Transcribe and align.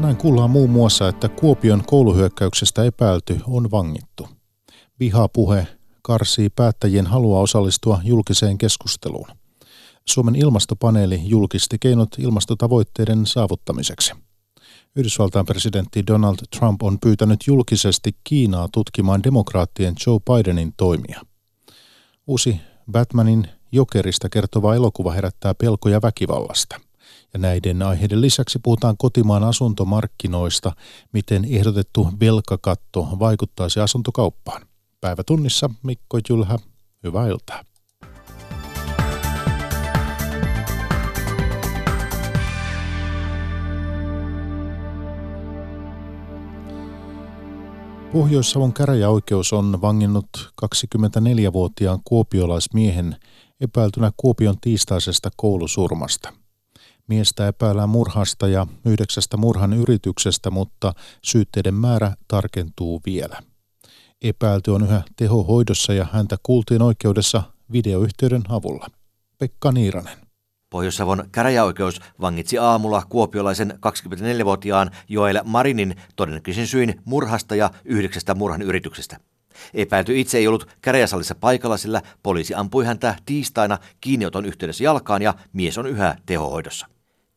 Tänään 0.00 0.16
kuullaan 0.16 0.50
muun 0.50 0.70
muassa, 0.70 1.08
että 1.08 1.28
Kuopion 1.28 1.82
kouluhyökkäyksestä 1.86 2.84
epäilty 2.84 3.40
on 3.46 3.70
vangittu. 3.70 4.28
Vihapuhe 5.00 5.66
karsii 6.02 6.50
päättäjien 6.50 7.06
halua 7.06 7.40
osallistua 7.40 8.00
julkiseen 8.04 8.58
keskusteluun. 8.58 9.28
Suomen 10.08 10.34
ilmastopaneeli 10.36 11.20
julkisti 11.24 11.76
keinot 11.80 12.08
ilmastotavoitteiden 12.18 13.26
saavuttamiseksi. 13.26 14.12
Yhdysvaltain 14.96 15.46
presidentti 15.46 16.06
Donald 16.06 16.38
Trump 16.58 16.82
on 16.82 16.98
pyytänyt 17.00 17.40
julkisesti 17.46 18.16
Kiinaa 18.24 18.68
tutkimaan 18.72 19.22
demokraattien 19.22 19.94
Joe 20.06 20.18
Bidenin 20.20 20.72
toimia. 20.76 21.20
Uusi 22.26 22.60
Batmanin 22.92 23.48
Jokerista 23.72 24.28
kertova 24.28 24.74
elokuva 24.74 25.12
herättää 25.12 25.54
pelkoja 25.54 26.02
väkivallasta. 26.02 26.89
Ja 27.32 27.38
näiden 27.38 27.82
aiheiden 27.82 28.20
lisäksi 28.20 28.58
puhutaan 28.62 28.96
kotimaan 28.96 29.44
asuntomarkkinoista, 29.44 30.72
miten 31.12 31.44
ehdotettu 31.44 32.08
velkakatto 32.20 33.08
vaikuttaisi 33.18 33.80
asuntokauppaan. 33.80 34.62
Päivätunnissa 35.00 35.70
Mikko 35.82 36.18
Jylhä, 36.30 36.58
hyvää 37.04 37.28
iltaa. 37.28 37.64
Pohjois-Savon 48.12 48.72
käräjäoikeus 48.72 49.52
on 49.52 49.82
vanginnut 49.82 50.52
24-vuotiaan 50.64 52.00
kuopiolaismiehen 52.04 53.16
epäiltynä 53.60 54.12
Kuopion 54.16 54.60
tiistaisesta 54.60 55.30
koulusurmasta. 55.36 56.39
Miestä 57.10 57.48
epäillään 57.48 57.88
murhasta 57.88 58.48
ja 58.48 58.66
yhdeksästä 58.84 59.36
murhan 59.36 59.72
yrityksestä, 59.72 60.50
mutta 60.50 60.92
syytteiden 61.24 61.74
määrä 61.74 62.14
tarkentuu 62.28 63.00
vielä. 63.06 63.36
Epäilty 64.22 64.70
on 64.70 64.82
yhä 64.84 65.02
tehohoidossa 65.16 65.92
ja 65.92 66.06
häntä 66.12 66.36
kuultiin 66.42 66.82
oikeudessa 66.82 67.42
videoyhteyden 67.72 68.42
avulla. 68.48 68.86
Pekka 69.38 69.72
Niiranen. 69.72 70.18
Pohjois-Savon 70.70 71.28
käräjäoikeus 71.32 72.00
vangitsi 72.20 72.58
aamulla 72.58 73.02
kuopiolaisen 73.08 73.78
24-vuotiaan 73.86 74.90
Joel 75.08 75.40
Marinin 75.44 75.96
todennäköisin 76.16 76.66
syin 76.66 77.00
murhasta 77.04 77.54
ja 77.54 77.70
yhdeksästä 77.84 78.34
murhan 78.34 78.62
yrityksestä. 78.62 79.16
Epäilty 79.74 80.20
itse 80.20 80.38
ei 80.38 80.46
ollut 80.48 80.68
käräjäsalissa 80.82 81.34
paikalla, 81.34 81.76
sillä 81.76 82.02
poliisi 82.22 82.54
ampui 82.54 82.84
häntä 82.84 83.16
tiistaina 83.26 83.78
kiinnioton 84.00 84.44
yhteydessä 84.44 84.84
jalkaan 84.84 85.22
ja 85.22 85.34
mies 85.52 85.78
on 85.78 85.86
yhä 85.86 86.16
tehohoidossa. 86.26 86.86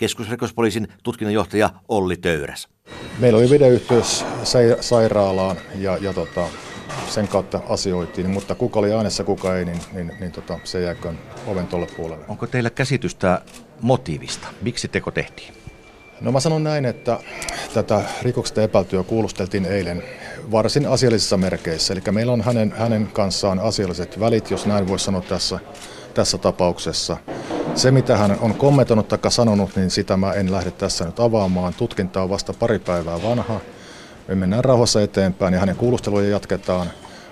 Keskusrikospoliisin 0.04 0.88
tutkinnanjohtaja 1.04 1.70
Olli 1.90 2.18
Töyräs. 2.18 2.68
Meillä 3.20 3.40
oli 3.40 3.50
videoyhteys 3.50 4.26
sairaalaan 4.82 5.58
ja, 5.76 5.98
ja 5.98 6.14
tota, 6.14 6.48
sen 7.10 7.28
kautta 7.28 7.62
asioitiin, 7.70 8.30
mutta 8.30 8.56
kuka 8.56 8.80
oli 8.80 8.94
äänessä, 8.94 9.24
kuka 9.24 9.58
ei, 9.58 9.66
niin, 9.66 9.80
niin, 9.94 10.12
niin 10.20 10.32
tota, 10.32 10.60
se 10.64 10.82
jääköön 10.82 11.20
oven 11.48 11.68
tuolle 11.68 11.88
puolelle. 11.98 12.26
Onko 12.28 12.48
teillä 12.48 12.70
käsitystä 12.70 13.42
motiivista? 13.82 14.48
Miksi 14.62 14.88
teko 14.88 15.12
tehtiin? 15.12 15.54
No 16.22 16.32
mä 16.32 16.40
sanon 16.40 16.64
näin, 16.64 16.86
että 16.86 17.20
tätä 17.74 18.02
rikoksesta 18.22 18.62
epäiltyä 18.62 19.04
kuulusteltiin 19.04 19.66
eilen 19.66 20.04
varsin 20.52 20.88
asiallisissa 20.88 21.38
merkeissä. 21.38 21.94
Eli 21.94 22.02
meillä 22.12 22.34
on 22.34 22.42
hänen, 22.42 22.74
hänen 22.78 23.08
kanssaan 23.08 23.60
asialliset 23.60 24.20
välit, 24.20 24.52
jos 24.52 24.66
näin 24.66 24.88
voisi 24.88 25.06
sanoa 25.06 25.22
tässä, 25.22 25.60
tässä 26.14 26.38
tapauksessa. 26.38 27.18
Se, 27.76 27.92
mitä 27.92 28.18
hän 28.18 28.38
on 28.42 28.56
kommentoinut 28.56 29.08
tai 29.08 29.20
sanonut, 29.30 29.76
niin 29.76 29.92
sitä 29.92 30.18
mä 30.18 30.34
en 30.34 30.52
lähde 30.52 30.72
tässä 30.72 31.06
nyt 31.06 31.20
avaamaan. 31.20 31.74
Tutkinta 31.74 32.22
on 32.22 32.30
vasta 32.30 32.54
pari 32.54 32.80
päivää 32.80 33.24
vanha. 33.24 33.60
Me 34.28 34.36
mennään 34.36 34.64
rauhassa 34.64 35.02
eteenpäin 35.02 35.54
ja 35.54 35.60
hänen 35.60 35.76
kuulusteluja 35.76 36.30
jatketaan, 36.30 36.88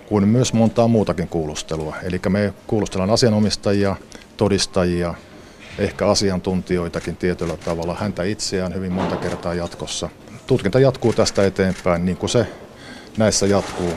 kuin 0.09 0.27
myös 0.27 0.53
montaa 0.53 0.87
muutakin 0.87 1.27
kuulustelua. 1.27 1.95
Eli 2.03 2.21
me 2.29 2.53
kuulustellaan 2.67 3.09
asianomistajia, 3.09 3.95
todistajia, 4.37 5.13
ehkä 5.77 6.07
asiantuntijoitakin 6.07 7.17
tietyllä 7.17 7.57
tavalla, 7.57 7.97
häntä 7.99 8.23
itseään 8.23 8.73
hyvin 8.73 8.91
monta 8.91 9.15
kertaa 9.15 9.53
jatkossa. 9.53 10.09
Tutkinta 10.47 10.79
jatkuu 10.79 11.13
tästä 11.13 11.45
eteenpäin 11.45 12.05
niin 12.05 12.17
kuin 12.17 12.29
se 12.29 12.47
näissä 13.17 13.45
jatkuu. 13.45 13.93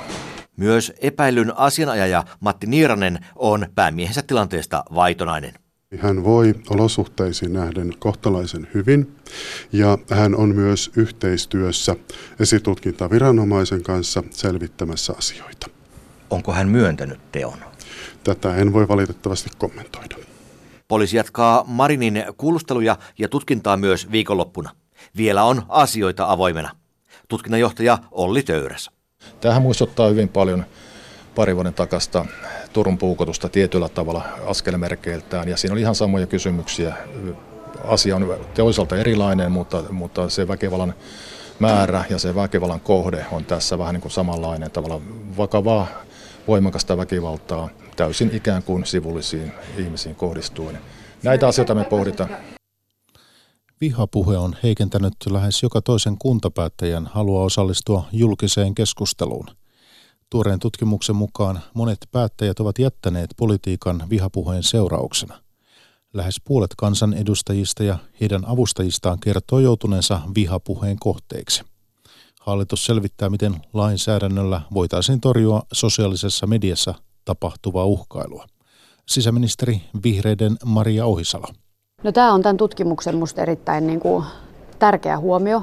Myös 0.57 0.93
epäilyn 1.01 1.59
asianajaja 1.59 2.25
Matti 2.41 2.67
Niiranen 2.67 3.19
on 3.37 3.67
päämiehensä 3.75 4.23
tilanteesta 4.23 4.85
vaitonainen. 4.95 5.55
Hän 5.99 6.25
voi 6.25 6.55
olosuhteisiin 6.71 7.53
nähden 7.53 7.93
kohtalaisen 7.99 8.69
hyvin 8.75 9.17
ja 9.73 9.99
hän 10.11 10.35
on 10.35 10.55
myös 10.55 10.91
yhteistyössä 10.97 11.97
esitutkintaviranomaisen 12.41 13.83
kanssa 13.83 14.23
selvittämässä 14.31 15.15
asioita. 15.19 15.67
Onko 16.31 16.53
hän 16.53 16.69
myöntänyt 16.69 17.33
teon? 17.33 17.59
Tätä 18.25 18.57
en 18.57 18.73
voi 18.73 18.89
valitettavasti 18.89 19.51
kommentoida. 19.59 20.17
Poliisi 20.89 21.17
jatkaa 21.17 21.65
Marinin 21.67 22.25
kuulusteluja 22.37 22.97
ja 23.19 23.29
tutkintaa 23.29 23.77
myös 23.77 24.11
viikonloppuna. 24.11 24.71
Vielä 25.17 25.45
on 25.45 25.63
asioita 25.69 26.33
avoimena. 26.33 26.71
Tutkinnanjohtaja 27.29 27.99
Olli 28.11 28.43
Töyräs. 28.43 28.91
Tähän 29.41 29.63
muistuttaa 29.63 30.09
hyvin 30.09 30.29
paljon 30.29 30.65
pari 31.35 31.55
vuoden 31.55 31.75
takasta 31.75 32.27
Turun 32.73 32.99
puukotusta 32.99 33.49
tietyllä 33.49 33.89
tavalla 33.89 34.23
askelmerkeiltään. 34.47 35.49
Ja 35.49 35.57
siinä 35.57 35.73
oli 35.73 35.81
ihan 35.81 35.95
samoja 35.95 36.27
kysymyksiä. 36.27 36.95
Asia 37.85 38.17
on 38.17 38.37
toisaalta 38.55 38.97
erilainen, 38.97 39.53
mutta, 39.53 39.83
mutta 39.91 40.29
se 40.29 40.49
väkivallan 40.49 40.95
määrä 41.59 42.05
ja 42.11 42.19
se 42.19 42.35
väkivallan 42.35 42.81
kohde 42.81 43.27
on 43.33 43.45
tässä 43.45 43.79
vähän 43.79 43.95
niin 43.95 44.03
kuin 44.03 44.13
samanlainen 44.13 44.71
tavalla 44.71 45.01
vakavaa, 45.37 45.87
voimakasta 46.49 46.97
väkivaltaa 46.97 47.69
täysin 47.97 48.31
ikään 48.33 48.63
kuin 48.63 48.87
sivullisiin 48.87 49.53
ihmisiin 49.79 50.15
kohdistuen. 50.15 50.79
Näitä 51.23 51.49
asioita 51.49 51.75
me 51.75 51.85
pohditaan. 51.85 52.54
Vihapuhe 53.81 54.39
on 54.39 54.57
heikentänyt 54.63 55.15
lähes 55.31 55.63
joka 55.63 55.83
toisen 55.83 56.19
kuntapäättäjän 56.19 57.07
halua 57.07 57.43
osallistua 57.43 58.09
julkiseen 58.13 58.75
keskusteluun– 58.75 59.47
Tuoreen 60.35 60.59
tutkimuksen 60.59 61.17
mukaan 61.17 61.61
monet 61.75 61.99
päättäjät 62.13 62.61
ovat 62.61 62.79
jättäneet 62.79 63.31
politiikan 63.37 64.03
vihapuheen 64.11 64.63
seurauksena. 64.63 65.41
Lähes 66.15 66.41
puolet 66.45 66.71
kansanedustajista 66.77 67.85
ja 67.85 67.99
heidän 68.21 68.45
avustajistaan 68.47 69.21
kertoo 69.21 69.59
joutuneensa 69.59 70.21
vihapuheen 70.35 70.99
kohteeksi. 70.99 71.63
Hallitus 72.41 72.85
selvittää, 72.85 73.31
miten 73.31 73.57
lainsäädännöllä 73.73 74.61
voitaisiin 74.75 75.21
torjua 75.21 75.63
sosiaalisessa 75.73 76.47
mediassa 76.47 76.95
tapahtuvaa 77.25 77.85
uhkailua. 77.85 78.47
Sisäministeri 79.07 79.83
Vihreiden 80.05 80.57
Maria 80.65 81.07
Ohisalo. 81.07 81.47
No, 82.05 82.13
tämä 82.13 82.33
on 82.33 82.43
tämän 82.43 82.57
tutkimuksen 82.57 83.15
minusta 83.15 83.43
erittäin 83.43 83.87
niin 83.87 84.01
kuin, 84.01 84.25
tärkeä 84.79 85.19
huomio 85.19 85.63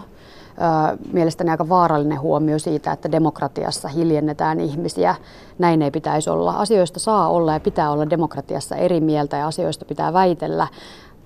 mielestäni 1.14 1.50
aika 1.50 1.70
vaarallinen 1.70 2.22
huomio 2.22 2.60
siitä, 2.60 2.92
että 2.92 3.12
demokratiassa 3.12 3.88
hiljennetään 3.88 4.60
ihmisiä. 4.60 5.16
Näin 5.60 5.82
ei 5.82 5.92
pitäisi 5.92 6.30
olla. 6.30 6.52
Asioista 6.52 7.00
saa 7.00 7.30
olla 7.30 7.54
ja 7.54 7.60
pitää 7.60 7.92
olla 7.92 8.10
demokratiassa 8.10 8.76
eri 8.76 9.00
mieltä 9.00 9.38
ja 9.38 9.48
asioista 9.48 9.86
pitää 9.86 10.14
väitellä, 10.14 10.68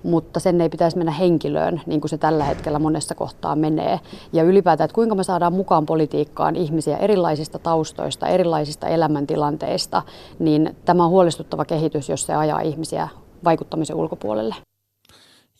mutta 0.02 0.40
sen 0.40 0.60
ei 0.60 0.68
pitäisi 0.68 0.96
mennä 0.96 1.12
henkilöön, 1.12 1.80
niin 1.86 2.00
kuin 2.00 2.08
se 2.08 2.18
tällä 2.18 2.44
hetkellä 2.44 2.78
monessa 2.78 3.14
kohtaa 3.14 3.56
menee. 3.56 4.00
Ja 4.32 4.42
ylipäätään, 4.42 4.84
että 4.84 4.94
kuinka 4.94 5.14
me 5.14 5.24
saadaan 5.24 5.52
mukaan 5.52 5.86
politiikkaan 5.86 6.56
ihmisiä 6.56 6.96
erilaisista 6.96 7.58
taustoista, 7.58 8.28
erilaisista 8.28 8.88
elämäntilanteista, 8.88 10.02
niin 10.38 10.76
tämä 10.84 11.04
on 11.04 11.10
huolestuttava 11.10 11.64
kehitys, 11.64 12.08
jos 12.08 12.26
se 12.26 12.34
ajaa 12.34 12.60
ihmisiä 12.60 13.08
vaikuttamisen 13.44 13.96
ulkopuolelle. 13.96 14.54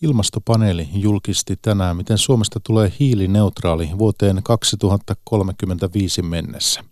Ilmastopaneeli 0.02 0.88
julkisti 0.92 1.54
tänään, 1.62 1.96
miten 1.96 2.18
Suomesta 2.18 2.60
tulee 2.60 2.92
hiilineutraali 3.00 3.90
vuoteen 3.98 4.42
2035 4.42 6.22
mennessä. 6.22 6.84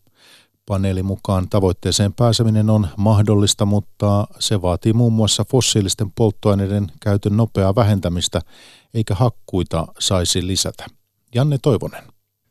Paneelin 0.67 1.05
mukaan 1.07 1.49
tavoitteeseen 1.49 2.13
pääseminen 2.13 2.71
on 2.71 2.89
mahdollista, 2.97 3.65
mutta 3.65 4.27
se 4.39 4.63
vaatii 4.63 4.93
muun 4.93 5.13
muassa 5.13 5.45
fossiilisten 5.51 6.13
polttoaineiden 6.13 6.87
käytön 7.01 7.37
nopeaa 7.37 7.75
vähentämistä, 7.75 8.41
eikä 8.95 9.15
hakkuita 9.15 9.87
saisi 9.99 10.47
lisätä. 10.47 10.87
Janne 11.35 11.59
Toivonen. 11.63 12.05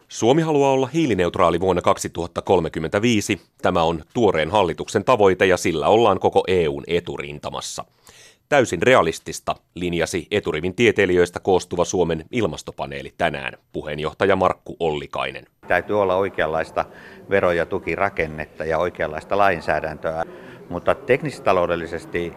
Suomi 0.07 0.41
haluaa 0.41 0.71
olla 0.71 0.87
hiilineutraali 0.87 1.59
vuonna 1.59 1.81
2035. 1.81 3.41
Tämä 3.61 3.83
on 3.83 4.03
tuoreen 4.13 4.51
hallituksen 4.51 5.03
tavoite 5.03 5.45
ja 5.45 5.57
sillä 5.57 5.87
ollaan 5.87 6.19
koko 6.19 6.43
EUn 6.47 6.83
eturintamassa. 6.87 7.85
Täysin 8.53 8.81
realistista, 8.81 9.55
linjasi 9.75 10.27
eturivin 10.31 10.75
tieteilijöistä 10.75 11.39
koostuva 11.39 11.85
Suomen 11.85 12.25
ilmastopaneeli 12.31 13.13
tänään, 13.17 13.53
puheenjohtaja 13.71 14.35
Markku 14.35 14.75
Ollikainen. 14.79 15.45
Täytyy 15.67 16.01
olla 16.01 16.15
oikeanlaista 16.15 16.85
vero- 17.29 17.51
ja 17.51 17.65
tukirakennetta 17.65 18.65
ja 18.65 18.77
oikeanlaista 18.77 19.37
lainsäädäntöä, 19.37 20.23
mutta 20.69 20.95
teknistaloudellisesti 20.95 22.33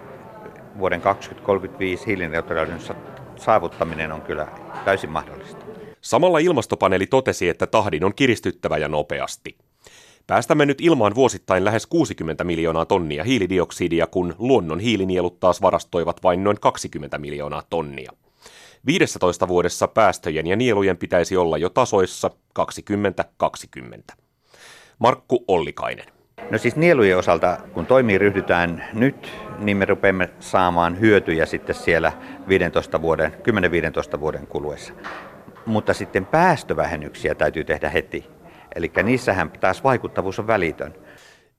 vuoden 0.79 1.01
2035 1.01 2.07
hiilineutraalisuus 2.07 2.93
saavuttaminen 3.37 4.13
on 4.13 4.23
kyllä 4.23 4.49
täysin 4.85 5.11
mahdollista. 5.11 5.67
Samalla 6.01 6.39
ilmastopaneeli 6.39 7.07
totesi, 7.07 7.49
että 7.49 7.67
tahdin 7.67 8.05
on 8.05 8.15
kiristyttävä 8.15 8.79
ja 8.79 8.89
nopeasti. 8.89 9.57
Päästämme 10.27 10.67
nyt 10.67 10.81
ilmaan 10.81 11.15
vuosittain 11.15 11.65
lähes 11.65 11.87
60 11.87 12.45
miljoonaa 12.45 12.85
tonnia 12.85 13.25
hiilidioksidia, 13.25 14.07
kun 14.07 14.35
luonnon 14.39 14.81
hiilinielut 14.81 15.41
taas 15.41 15.63
varastoivat 15.63 16.23
vain 16.23 16.45
noin 16.45 16.61
20 16.61 17.19
miljoonaa 17.19 17.63
tonnia. 17.71 18.13
15 18.87 19.49
vuodessa 19.49 19.89
päästöjen 19.89 20.47
ja 20.47 20.57
nielujen 20.57 20.97
pitäisi 20.97 21.37
olla 21.37 21.59
jo 21.59 21.69
tasoissa 21.69 22.31
2020. 22.53 24.15
Markku 24.99 25.45
Ollikainen. 25.49 26.07
No 26.51 26.59
siis 26.59 26.77
nielujen 26.77 27.19
osalta, 27.19 27.59
kun 27.75 27.87
toimii 27.87 28.19
ryhdytään 28.19 28.85
nyt, 28.93 29.33
niin 29.59 29.77
me 29.77 29.85
rupeamme 29.85 30.31
saamaan 30.41 31.01
hyötyjä 31.01 31.47
sitten 31.47 31.75
siellä 31.75 32.13
15 32.49 33.03
vuoden, 33.03 33.33
10-15 34.17 34.21
vuoden 34.21 34.47
kuluessa. 34.47 34.93
Mutta 35.67 35.95
sitten 35.95 36.27
päästövähennyksiä 36.27 37.35
täytyy 37.35 37.65
tehdä 37.65 37.89
heti. 37.91 38.36
Eli 38.77 38.91
niissähän 39.03 39.51
taas 39.61 39.85
vaikuttavuus 39.85 40.39
on 40.39 40.47
välitön. 40.47 40.95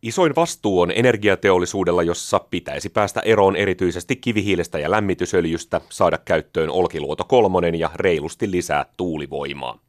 Isoin 0.01 0.35
vastuu 0.35 0.81
on 0.81 0.91
energiateollisuudella, 0.91 2.03
jossa 2.03 2.39
pitäisi 2.39 2.89
päästä 2.89 3.19
eroon 3.25 3.55
erityisesti 3.55 4.15
kivihiilestä 4.15 4.79
ja 4.79 4.91
lämmitysöljystä, 4.91 5.81
saada 5.89 6.17
käyttöön 6.17 6.69
Olkiluoto 6.69 7.23
kolmonen 7.23 7.75
ja 7.75 7.91
reilusti 7.95 8.51
lisää 8.51 8.85
tuulivoimaa. 8.97 9.79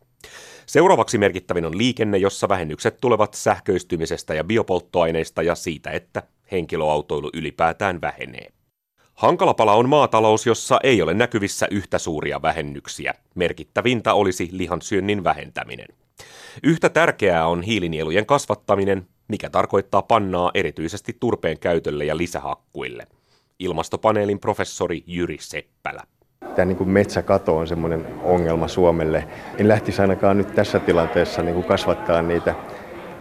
Seuraavaksi 0.67 1.19
merkittävin 1.19 1.67
on 1.67 1.79
liikenne, 1.79 2.19
jossa 2.19 2.49
vähennykset 2.49 2.99
tulevat 3.01 3.35
sähköistymisestä 3.35 4.35
ja 4.35 4.45
biopolttoaineista 4.45 5.43
ja 5.43 5.55
siitä, 5.55 5.91
että 5.91 6.23
henkilöautoilu 6.53 7.31
ylipäätään 7.35 8.01
vähenee. 8.01 8.49
Hankala 9.15 9.55
pala 9.55 9.75
on 9.75 9.89
maatalous, 9.89 10.47
jossa 10.47 10.79
ei 10.83 11.03
ole 11.03 11.15
näkyvissä 11.15 11.69
yhtä 11.71 11.99
suuria 11.99 12.43
vähennyksiä. 12.43 13.15
Merkittävintä 13.35 14.15
olisi 14.15 14.49
lihansyönnin 14.53 15.25
vähentäminen. 15.25 15.89
Yhtä 16.63 16.89
tärkeää 16.89 17.47
on 17.47 17.63
hiilinielujen 17.63 18.27
kasvattaminen, 18.27 19.07
mikä 19.29 19.51
tarkoittaa 19.51 20.03
pannaa 20.03 20.51
erityisesti 20.55 21.17
turpeen 21.21 21.59
käytölle 21.59 22.05
ja 22.05 22.17
lisähakkuille. 22.17 23.07
Ilmastopaneelin 23.59 24.39
professori 24.39 25.05
Jyri 25.07 25.37
Seppälä. 25.41 26.03
Tämä 26.57 26.65
niin 26.67 26.77
kuin 26.77 26.91
metsäkato 26.91 27.57
on 27.57 27.67
semmoinen 27.67 28.07
ongelma 28.23 28.69
Suomelle. 28.69 29.29
En 29.59 29.69
lähtisi 29.69 30.03
ainakaan 30.03 30.39
nyt 30.39 30.55
tässä 30.55 30.79
tilanteessa 30.79 31.43
niin 31.43 31.55
kuin 31.55 31.67
kasvattaa 31.67 32.23
niitä 32.23 32.55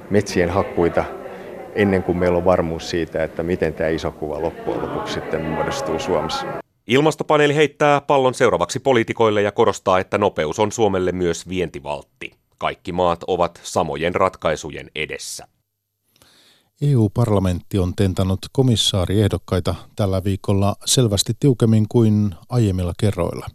metsien 0.09 0.49
hakkuita 0.49 1.05
ennen 1.75 2.03
kuin 2.03 2.17
meillä 2.17 2.37
on 2.37 2.45
varmuus 2.45 2.89
siitä, 2.89 3.23
että 3.23 3.43
miten 3.43 3.73
tämä 3.73 3.89
iso 3.89 4.11
kuva 4.11 4.41
loppujen 4.41 4.81
lopuksi 4.81 5.13
sitten 5.13 5.41
muodostuu 5.41 5.99
Suomessa. 5.99 6.45
Ilmastopaneeli 6.87 7.55
heittää 7.55 8.01
pallon 8.01 8.33
seuraavaksi 8.33 8.79
poliitikoille 8.79 9.41
ja 9.41 9.51
korostaa, 9.51 9.99
että 9.99 10.17
nopeus 10.17 10.59
on 10.59 10.71
Suomelle 10.71 11.11
myös 11.11 11.49
vientivaltti. 11.49 12.31
Kaikki 12.57 12.91
maat 12.91 13.23
ovat 13.27 13.59
samojen 13.63 14.15
ratkaisujen 14.15 14.91
edessä. 14.95 15.47
EU-parlamentti 16.81 17.79
on 17.79 17.95
tentannut 17.95 18.39
komissaariehdokkaita 18.51 19.75
tällä 19.95 20.23
viikolla 20.23 20.75
selvästi 20.85 21.33
tiukemmin 21.39 21.85
kuin 21.89 22.35
aiemmilla 22.49 22.93
kerroilla. 22.99 23.47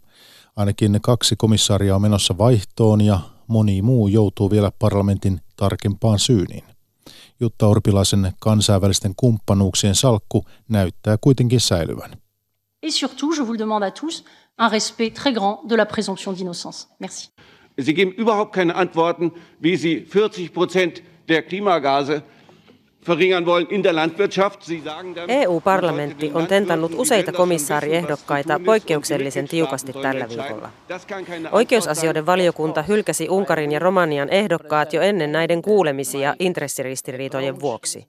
Ainakin 0.56 0.99
kaksi 1.02 1.37
komissaaria 1.37 1.94
on 1.94 2.02
menossa 2.02 2.38
vaihtoon 2.38 3.00
ja 3.00 3.20
moni 3.46 3.82
muu 3.82 4.08
joutuu 4.08 4.50
vielä 4.50 4.72
parlamentin 4.78 5.40
tarkempaan 5.56 6.19
syyniin. 6.19 6.64
Jutta 7.40 7.69
Urpilaisen 7.69 8.32
kansainvälisten 8.40 9.14
kumppanuuksien 9.16 9.94
salkku 9.94 10.44
näyttää 10.69 11.16
kuitenkin 11.20 11.60
säilyvän. 11.60 12.16
Et 12.82 12.94
surtout, 12.94 13.37
je 13.37 13.46
vous 13.46 13.58
demande 13.58 13.87
à 13.87 13.90
tous 13.90 14.25
un 14.58 14.70
respect 14.70 15.14
très 15.14 15.32
grand 15.32 15.69
de 15.69 15.76
la 15.76 15.87
présomption 15.87 16.37
d'innocence. 16.37 16.88
Merci. 16.98 17.31
Sie 17.80 17.94
geben 17.94 18.12
überhaupt 18.19 18.52
keine 18.52 18.74
Antworten, 18.74 19.32
wie 19.62 19.76
Sie 19.76 20.06
40 20.14 20.52
Prozent 20.52 21.02
der 21.28 21.42
Klimagase 21.42 22.22
EU-parlamentti 25.28 26.26
e 26.26 26.30
on 26.34 26.46
tentannut 26.46 26.92
useita 26.94 27.32
komissaariehdokkaita 27.32 28.60
poikkeuksellisen 28.64 29.48
tiukasti 29.48 29.92
tällä 29.92 30.28
viikolla. 30.28 30.70
Oikeusasioiden 31.52 32.26
valiokunta 32.26 32.82
hylkäsi 32.82 33.28
Unkarin 33.28 33.72
ja 33.72 33.78
Romanian 33.78 34.28
ehdokkaat 34.28 34.92
jo 34.92 35.00
ennen 35.00 35.32
näiden 35.32 35.62
kuulemisia 35.62 36.34
intressiristiriitojen 36.38 37.60
vuoksi. 37.60 38.06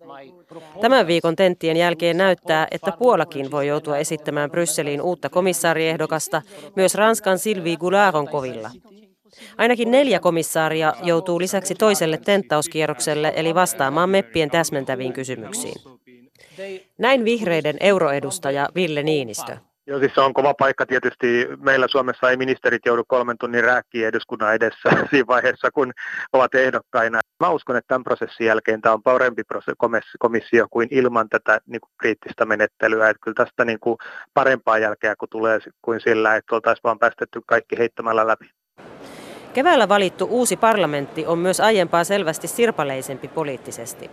Tämän 0.82 1.08
viikon 1.08 1.36
tenttien 1.36 1.78
jälkeen 1.78 2.18
näyttää, 2.18 2.68
että 2.72 2.92
Puolakin 2.92 3.52
voi 3.52 3.68
joutua 3.68 3.98
esittämään 3.98 4.52
Brysseliin 4.52 5.02
uutta 5.02 5.30
komissaariehdokasta, 5.30 6.42
myös 6.76 6.96
Ranskan 6.96 7.40
Sylvie 7.40 7.78
Goulard 7.78 8.16
on 8.16 8.28
kovilla. 8.28 8.72
Ainakin 9.58 9.92
neljä 9.92 10.20
komissaaria 10.20 10.94
joutuu 11.04 11.40
lisäksi 11.40 11.76
toiselle 11.76 12.18
tenttauskierrokselle 12.18 13.34
eli 13.36 13.56
vastaamaan 13.56 14.10
meppien 14.10 14.50
täsmentäviin 14.50 15.14
kysymyksiin. 15.14 15.82
Näin 16.98 17.26
vihreiden 17.26 17.78
euroedustaja 17.80 18.70
Ville 18.76 19.04
Niinistö. 19.04 19.58
Joo, 19.88 20.00
siis 20.00 20.14
se 20.14 20.22
on 20.22 20.34
kova 20.34 20.54
paikka 20.54 20.86
tietysti. 20.86 21.48
Meillä 21.62 21.88
Suomessa 21.88 22.30
ei 22.30 22.38
ministerit 22.38 22.82
joudu 22.86 23.04
kolmen 23.08 23.38
tunnin 23.38 23.64
rääkkiä 23.64 24.08
eduskunnan 24.08 24.56
edessä 24.56 24.90
siinä 25.10 25.28
vaiheessa, 25.28 25.72
kun 25.72 25.92
ovat 26.34 26.56
ehdokkaina. 26.56 27.20
Mä 27.40 27.50
uskon, 27.50 27.76
että 27.76 27.88
tämän 27.88 28.04
prosessin 28.04 28.48
jälkeen 28.48 28.82
tämä 28.82 28.94
on 28.94 29.04
parempi 29.04 29.42
komissio 30.20 30.68
kuin 30.72 30.88
ilman 30.92 31.30
tätä 31.30 31.60
niin 31.68 31.82
kuin 31.82 31.92
kriittistä 32.00 32.46
menettelyä. 32.46 33.10
Että 33.10 33.20
kyllä 33.24 33.46
tästä 33.46 33.66
niin 33.66 33.80
kuin 33.80 33.98
parempaa 34.34 34.78
jälkeä 34.78 35.16
kun 35.16 35.28
tulee 35.32 35.60
kuin 35.82 36.00
sillä, 36.02 36.36
että 36.36 36.56
oltaisiin 36.56 36.84
vaan 36.84 37.00
päästetty 37.00 37.42
kaikki 37.46 37.78
heittämällä 37.78 38.28
läpi. 38.28 38.63
Keväällä 39.54 39.90
valittu 39.90 40.28
uusi 40.30 40.58
parlamentti 40.58 41.26
on 41.26 41.40
myös 41.40 41.60
aiempaa 41.60 42.04
selvästi 42.04 42.48
sirpaleisempi 42.48 43.28
poliittisesti. 43.28 44.10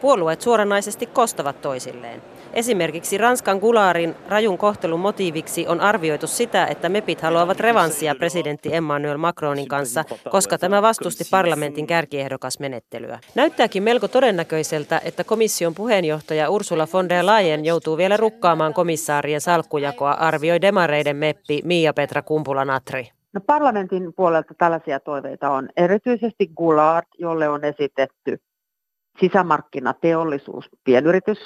Puolueet 0.00 0.40
suoranaisesti 0.40 1.06
kostavat 1.06 1.62
toisilleen. 1.62 2.22
Esimerkiksi 2.52 3.18
Ranskan 3.18 3.58
Gularin 3.58 4.14
rajun 4.28 4.58
kohtelun 4.58 5.00
motiiviksi 5.00 5.68
on 5.68 5.80
arvioitu 5.80 6.26
sitä, 6.26 6.66
että 6.66 6.88
MEPit 6.88 7.20
haluavat 7.20 7.60
revanssia 7.60 8.14
presidentti 8.14 8.74
Emmanuel 8.74 9.16
Macronin 9.16 9.68
kanssa, 9.68 10.04
koska 10.30 10.58
tämä 10.58 10.82
vastusti 10.82 11.24
parlamentin 11.30 11.86
kärkiehdokasmenettelyä. 11.86 13.18
Näyttääkin 13.34 13.82
melko 13.82 14.08
todennäköiseltä, 14.08 15.00
että 15.04 15.24
komission 15.24 15.74
puheenjohtaja 15.74 16.50
Ursula 16.50 16.88
von 16.92 17.08
der 17.08 17.26
Leyen 17.26 17.64
joutuu 17.64 17.96
vielä 17.96 18.16
rukkaamaan 18.16 18.74
komissaarien 18.74 19.40
salkkujakoa, 19.40 20.12
arvioi 20.12 20.60
demareiden 20.60 21.16
meppi 21.16 21.60
Mia-Petra 21.64 22.22
Kumpula-Natri. 22.22 23.23
No 23.34 23.40
parlamentin 23.40 24.14
puolelta 24.16 24.54
tällaisia 24.58 25.00
toiveita 25.00 25.50
on 25.50 25.68
erityisesti 25.76 26.46
Goulart, 26.56 27.08
jolle 27.18 27.48
on 27.48 27.64
esitetty 27.64 28.40
sisämarkkinateollisuus, 29.20 30.64
pienyritys, 30.84 31.38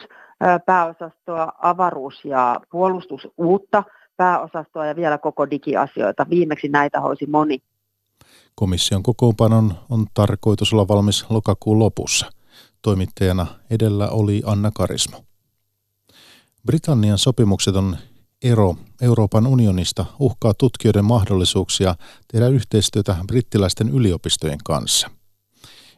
pääosastoa, 0.66 1.52
avaruus 1.62 2.24
ja 2.24 2.60
puolustus 2.70 3.28
uutta 3.38 3.84
pääosastoa 4.16 4.86
ja 4.86 4.96
vielä 4.96 5.18
koko 5.18 5.50
digiasioita. 5.50 6.26
Viimeksi 6.30 6.68
näitä 6.68 7.00
hoisi 7.00 7.26
moni. 7.26 7.58
Komission 8.54 9.02
kokoonpanon 9.02 9.74
on 9.90 10.06
tarkoitus 10.14 10.72
olla 10.72 10.88
valmis 10.88 11.26
lokakuun 11.30 11.78
lopussa. 11.78 12.32
Toimittajana 12.82 13.46
edellä 13.70 14.08
oli 14.08 14.42
Anna 14.46 14.70
Karismo. 14.74 15.18
Britannian 16.66 17.18
sopimukset 17.18 17.76
on 17.76 17.96
ero 18.42 18.76
Euroopan 19.02 19.46
unionista 19.46 20.06
uhkaa 20.18 20.54
tutkijoiden 20.54 21.04
mahdollisuuksia 21.04 21.94
tehdä 22.32 22.48
yhteistyötä 22.48 23.16
brittiläisten 23.26 23.88
yliopistojen 23.88 24.58
kanssa. 24.64 25.10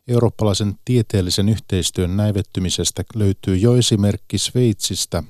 Eurooppalaisen 0.09 0.75
tieteellisen 0.85 1.49
yhteistyön 1.49 2.17
näivettymisestä 2.17 3.05
löytyy 3.15 3.57
jo 3.57 3.77
esimerkki 3.77 4.39
Sveitsistä, 4.39 5.23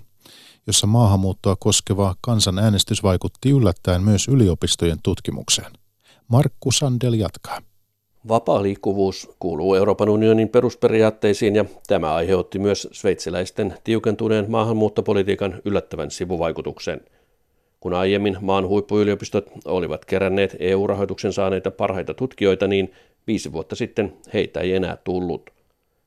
jossa 0.67 0.87
maahanmuuttoa 0.87 1.57
koskeva 1.57 2.17
kansanäänestys 2.21 3.03
vaikutti 3.03 3.51
yllättäen 3.51 4.03
myös 4.03 4.29
yliopistojen 4.29 4.99
tutkimukseen. 5.03 5.73
Markku 6.29 6.73
Sandel 6.73 7.13
jatkaa. 7.13 7.63
Vapaa 8.29 8.63
liikkuvuus 8.63 9.31
kuuluu 9.39 9.75
Euroopan 9.75 10.09
unionin 10.09 10.49
perusperiaatteisiin 10.49 11.57
ja 11.57 11.65
tämä 11.87 12.15
aiheutti 12.15 12.59
myös 12.59 12.89
sveitsiläisten 12.93 13.75
tiukentuneen 13.85 14.51
maahanmuuttopolitiikan 14.51 15.61
yllättävän 15.65 16.11
sivuvaikutuksen. 16.11 17.01
Kun 17.81 17.95
aiemmin 17.95 18.37
maan 18.41 18.69
huippuyliopistot 18.69 19.51
olivat 19.65 20.05
keränneet 20.05 20.57
EU-rahoituksen 20.59 21.33
saaneita 21.33 21.71
parhaita 21.71 22.15
tutkijoita, 22.15 22.67
niin 22.67 22.93
viisi 23.27 23.53
vuotta 23.53 23.77
sitten 23.77 24.13
heitä 24.35 24.61
ei 24.61 24.73
enää 24.75 24.99
tullut. 25.05 25.51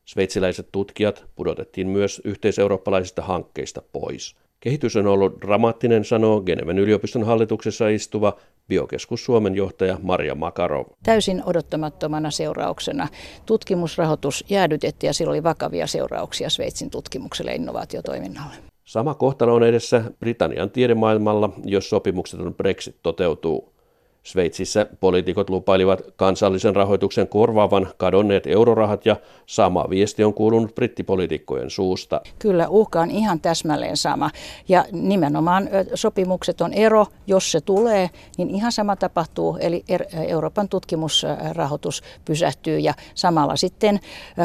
Sveitsiläiset 0.06 0.68
tutkijat 0.72 1.26
pudotettiin 1.36 1.88
myös 1.88 2.22
yhteiseurooppalaisista 2.26 3.22
hankkeista 3.22 3.82
pois. 3.92 4.36
Kehitys 4.60 4.96
on 4.96 5.08
ollut 5.08 5.42
dramaattinen, 5.42 6.06
sanoo 6.06 6.42
Geneven 6.42 6.80
yliopiston 6.80 7.24
hallituksessa 7.24 7.90
istuva 7.90 8.38
Biokeskus 8.68 9.26
Suomen 9.26 9.56
johtaja 9.56 9.98
Maria 10.02 10.36
Makarov. 10.36 10.86
Täysin 11.04 11.44
odottamattomana 11.46 12.32
seurauksena 12.32 13.08
tutkimusrahoitus 13.46 14.46
jäädytettiin 14.50 15.08
ja 15.08 15.14
sillä 15.14 15.32
oli 15.32 15.44
vakavia 15.44 15.88
seurauksia 15.88 16.50
Sveitsin 16.50 16.90
tutkimukselle 16.90 17.52
ja 17.52 17.56
innovaatiotoiminnalle. 17.56 18.56
Sama 18.84 19.14
kohtalo 19.14 19.56
on 19.56 19.64
edessä 19.64 20.04
Britannian 20.20 20.72
tiedemaailmalla, 20.72 21.50
jos 21.66 21.90
sopimukseton 21.90 22.56
Brexit 22.56 22.96
toteutuu. 23.04 23.73
Sveitsissä 24.24 24.86
poliitikot 25.00 25.50
lupailivat 25.50 26.02
kansallisen 26.16 26.76
rahoituksen 26.76 27.28
korvaavan 27.28 27.88
kadonneet 27.98 28.48
eurorahat 28.48 29.06
ja 29.06 29.16
sama 29.46 29.86
viesti 29.90 30.24
on 30.24 30.34
kuulunut 30.34 30.76
brittipoliitikkojen 30.76 31.70
suusta. 31.70 32.22
Kyllä 32.40 32.68
uhka 32.70 33.02
on 33.02 33.12
ihan 33.12 33.40
täsmälleen 33.40 33.98
sama. 33.98 34.30
Ja 34.70 34.86
nimenomaan 34.92 35.70
sopimukset 35.96 36.62
on 36.62 36.74
ero, 36.74 37.06
jos 37.28 37.52
se 37.52 37.62
tulee, 37.62 38.10
niin 38.38 38.50
ihan 38.50 38.72
sama 38.72 38.96
tapahtuu. 38.96 39.58
Eli 39.62 39.84
er, 39.90 40.04
Euroopan 40.28 40.70
tutkimusrahoitus 40.70 42.02
pysähtyy 42.26 42.80
ja 42.80 42.94
samalla 43.16 43.56
sitten 43.56 44.00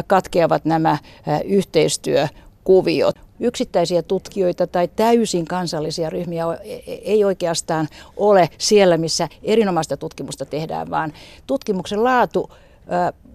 katkeavat 0.06 0.64
nämä 0.64 0.98
yhteistyökuviot 1.44 3.27
yksittäisiä 3.40 4.02
tutkijoita 4.02 4.66
tai 4.66 4.88
täysin 4.96 5.44
kansallisia 5.44 6.10
ryhmiä 6.10 6.44
e, 6.64 6.74
e, 6.74 6.82
ei 6.86 7.24
oikeastaan 7.24 7.88
ole 8.16 8.50
siellä, 8.58 8.96
missä 8.96 9.28
erinomaista 9.42 9.96
tutkimusta 9.96 10.44
tehdään, 10.44 10.90
vaan 10.90 11.12
tutkimuksen 11.46 12.04
laatu 12.04 12.50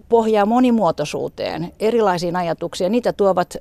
pohjaa 0.09 0.45
monimuotoisuuteen, 0.45 1.71
erilaisiin 1.79 2.35
ajatuksiin. 2.35 2.91
Niitä 2.91 3.13
tuovat 3.13 3.57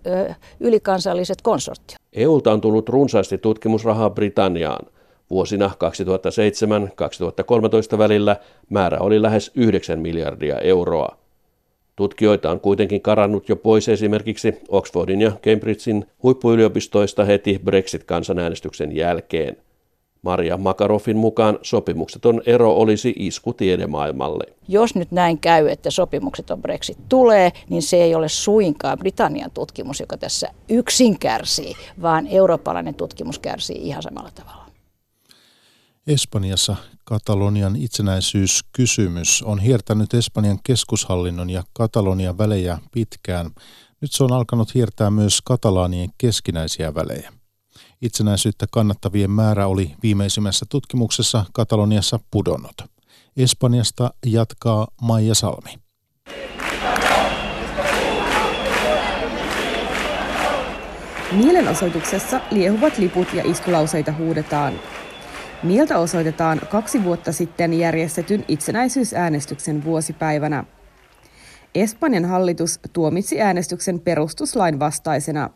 ylikansalliset 0.61 1.43
konsortiot. 1.43 1.99
EUlta 2.13 2.53
on 2.53 2.61
tullut 2.61 2.89
runsaasti 2.89 3.39
tutkimusrahaa 3.39 4.11
Britanniaan. 4.11 4.87
Vuosina 5.31 5.71
2007-2013 7.95 7.99
välillä 7.99 8.37
määrä 8.71 8.99
oli 9.01 9.23
lähes 9.23 9.51
9 9.55 9.99
miljardia 9.99 10.59
euroa. 10.59 11.22
Tutkijoita 11.97 12.51
on 12.51 12.61
kuitenkin 12.61 13.03
karannut 13.03 13.49
jo 13.49 13.57
pois 13.57 13.89
esimerkiksi 13.89 14.55
Oxfordin 14.69 15.21
ja 15.21 15.31
Cambridgein 15.31 16.07
huippuyliopistoista 16.23 17.25
heti 17.25 17.61
Brexit-kansanäänestyksen 17.65 18.97
jälkeen. 18.97 19.57
Maria 20.23 20.57
Makarofin 20.57 21.17
mukaan 21.17 21.59
sopimukseton 21.63 22.43
ero 22.47 22.73
olisi 22.73 23.15
isku 23.17 23.53
tiedemaailmalle. 23.53 24.45
Jos 24.69 24.95
nyt 24.95 25.11
näin 25.11 25.39
käy, 25.39 25.69
että 25.69 25.91
sopimukseton 25.91 26.63
Brexit 26.63 26.99
tulee, 27.09 27.53
niin 27.71 27.83
se 27.83 27.97
ei 27.97 28.15
ole 28.15 28.29
suinkaan 28.29 28.99
Britannian 28.99 29.51
tutkimus, 29.51 30.01
joka 30.01 30.17
tässä 30.17 30.49
yksin 30.69 31.19
kärsii, 31.19 31.75
vaan 32.03 32.27
eurooppalainen 32.27 32.95
tutkimus 32.95 33.39
kärsii 33.39 33.77
ihan 33.77 34.03
samalla 34.03 34.31
tavalla. 34.35 34.62
Espanjassa 36.07 36.77
Katalonian 37.05 37.77
itsenäisyyskysymys 37.77 39.43
on 39.43 39.59
hiertänyt 39.59 40.15
Espanjan 40.15 40.59
keskushallinnon 40.65 41.51
ja 41.51 41.63
Katalonian 41.73 42.39
välejä 42.39 42.79
pitkään. 42.93 43.51
Nyt 44.01 44.13
se 44.13 44.25
on 44.25 44.33
alkanut 44.33 44.75
hiertää 44.75 45.11
myös 45.11 45.43
katalaanien 45.45 46.11
keskinäisiä 46.19 46.95
välejä. 46.95 47.33
Itsenäisyyttä 48.03 48.67
kannattavien 48.71 49.31
määrä 49.31 49.67
oli 49.67 49.95
viimeisimmässä 50.03 50.67
tutkimuksessa 50.69 51.45
Kataloniassa 51.53 52.21
pudonnut. 52.31 52.83
Espanjasta 53.37 54.15
jatkaa 54.27 54.89
Maija 55.03 55.35
Salmi. 55.35 55.75
Mielenosoituksessa 61.33 62.41
liehuvat 62.51 62.99
liput 62.99 63.35
ja 63.35 63.43
iskulauseita 63.51 64.13
huudetaan. 64.13 64.73
Mieltä 65.63 65.99
osoitetaan 65.99 66.61
kaksi 66.71 67.05
vuotta 67.05 67.33
sitten 67.33 67.75
järjestetyn 67.75 68.45
itsenäisyysäänestyksen 68.49 69.85
vuosipäivänä. 69.85 70.65
Espanjan 71.75 72.25
hallitus 72.25 72.81
tuomitsi 72.93 73.41
äänestyksen 73.41 74.01
perustuslain 74.01 74.79
vastaisena. 74.79 75.51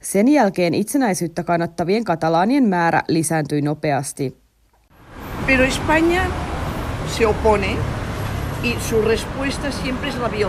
Sen 0.00 0.28
jälkeen 0.28 0.74
itsenäisyyttä 0.74 1.44
kannattavien 1.44 2.04
katalaanien 2.04 2.64
määrä 2.64 3.02
lisääntyi 3.08 3.62
nopeasti. 3.62 4.36
Pero 5.46 5.64
España 5.64 6.22
se 7.18 7.26
opone 7.26 7.76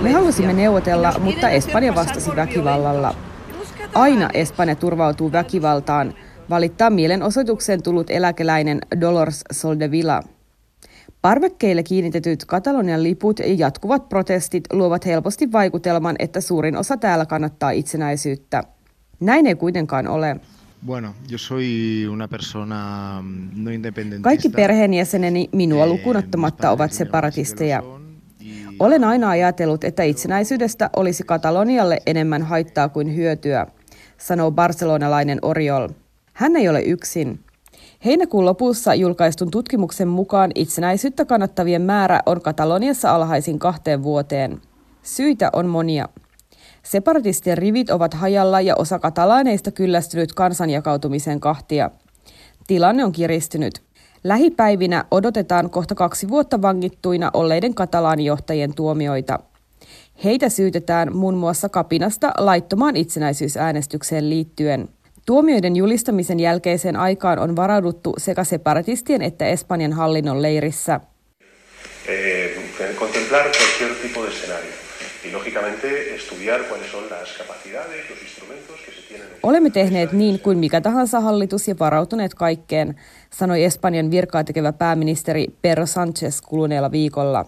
me 0.02 0.12
halusimme 0.12 0.54
neuvotella, 0.54 1.14
mutta 1.20 1.50
Espanja 1.50 1.96
vastasi 1.96 2.36
väkivallalla. 2.36 3.16
Aina 3.94 4.30
Espanja 4.34 4.76
turvautuu 4.76 5.32
väkivaltaan, 5.32 6.14
valittaa 6.50 6.90
mielenosoitukseen 6.90 7.84
tullut 7.84 8.10
eläkeläinen 8.10 8.80
Dolores 9.02 9.44
Soldevila. 9.52 10.24
Parvekkeille 11.22 11.84
kiinnitetyt 11.84 12.46
Katalonian 12.46 13.04
liput 13.04 13.40
ja 13.40 13.54
jatkuvat 13.54 14.10
protestit 14.10 14.64
luovat 14.74 15.06
helposti 15.06 15.52
vaikutelman, 15.52 16.16
että 16.20 16.42
suurin 16.42 16.78
osa 16.78 16.98
täällä 16.98 17.26
kannattaa 17.26 17.72
itsenäisyyttä. 17.72 18.64
Näin 19.20 19.48
ei 19.48 19.56
kuitenkaan 19.56 20.08
ole. 20.08 20.40
Bueno, 20.86 21.14
yo 21.32 21.38
soy 21.38 22.08
una 22.08 22.28
persona 22.28 23.24
no 23.56 23.72
Kaikki 24.22 24.50
perheenjäseneni 24.50 25.50
minua 25.52 25.84
eh, 25.84 25.90
lukunottamatta 25.90 26.72
ovat 26.72 26.92
separatisteja. 26.92 27.84
Olen 28.80 29.04
aina 29.04 29.30
ajatellut, 29.30 29.84
että 29.84 30.04
itsenäisyydestä 30.04 30.90
olisi 30.96 31.24
Katalonialle 31.24 32.02
enemmän 32.06 32.42
haittaa 32.42 32.90
kuin 32.90 33.16
hyötyä, 33.16 33.68
sanoo 34.18 34.52
barcelonalainen 34.52 35.40
Oriol. 35.42 35.90
Hän 36.38 36.56
ei 36.56 36.70
ole 36.70 36.82
yksin. 36.82 37.40
Heinäkuun 38.06 38.46
lopussa 38.46 38.96
julkaistun 38.96 39.52
tutkimuksen 39.52 40.08
mukaan 40.08 40.52
itsenäisyyttä 40.56 41.26
kannattavien 41.26 41.82
määrä 41.82 42.20
on 42.26 42.42
Kataloniassa 42.42 43.16
alhaisin 43.16 43.60
kahteen 43.60 44.04
vuoteen. 44.04 44.62
Syitä 45.04 45.50
on 45.54 45.68
monia. 45.68 46.10
Separatistien 46.84 47.58
rivit 47.58 47.90
ovat 47.90 48.14
hajalla 48.14 48.62
ja 48.62 48.76
osa 48.76 49.00
katalaaneista 49.00 49.72
kyllästynyt 49.72 50.34
kansanjakautumisen 50.34 51.40
kahtia. 51.40 51.92
Tilanne 52.68 53.06
on 53.06 53.12
kiristynyt. 53.12 53.82
Lähipäivinä 54.24 55.06
odotetaan 55.12 55.70
kohta 55.70 55.96
kaksi 55.96 56.30
vuotta 56.30 56.62
vangittuina 56.62 57.32
olleiden 57.34 57.74
katalaanijohtajien 57.74 58.74
tuomioita. 58.76 59.40
Heitä 60.24 60.50
syytetään 60.50 61.16
muun 61.16 61.38
muassa 61.38 61.70
kapinasta 61.70 62.32
laittomaan 62.38 62.96
itsenäisyysäänestykseen 62.96 64.30
liittyen– 64.30 64.90
Tuomioiden 65.28 65.76
julistamisen 65.76 66.40
jälkeiseen 66.40 66.96
aikaan 66.96 67.40
on 67.40 67.56
varauduttu 67.56 68.14
sekä 68.18 68.44
separatistien 68.44 69.22
että 69.22 69.46
Espanjan 69.48 69.94
hallinnon 69.94 70.42
leirissä. 70.42 71.00
Eh, 72.08 72.52
Olemme 79.44 79.70
tehneet 79.70 80.12
niin 80.12 80.40
kuin 80.40 80.58
mikä 80.58 80.82
tahansa 80.82 81.20
hallitus 81.20 81.68
ja 81.68 81.76
varautuneet 81.80 82.34
kaikkeen, 82.34 82.96
sanoi 83.34 83.64
Espanjan 83.64 84.12
virkaa 84.12 84.44
tekevä 84.44 84.74
pääministeri 84.74 85.48
Pedro 85.62 85.84
Sánchez 85.84 86.42
kuluneella 86.48 86.92
viikolla. 86.92 87.46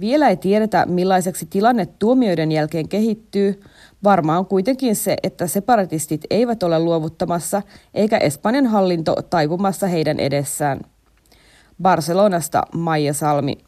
Vielä 0.00 0.28
ei 0.28 0.36
tiedetä, 0.36 0.86
millaiseksi 0.86 1.46
tilanne 1.50 1.86
tuomioiden 1.98 2.52
jälkeen 2.52 2.88
kehittyy, 2.88 3.60
Varmaa 4.04 4.38
on 4.38 4.46
kuitenkin 4.46 4.96
se, 4.96 5.16
että 5.22 5.46
separatistit 5.46 6.20
eivät 6.30 6.62
ole 6.62 6.78
luovuttamassa 6.78 7.62
eikä 7.94 8.18
Espanjan 8.18 8.66
hallinto 8.66 9.14
taipumassa 9.30 9.86
heidän 9.86 10.20
edessään. 10.20 10.80
Barcelonasta 11.82 12.62
Maija 12.74 13.14
Salmi. 13.14 13.58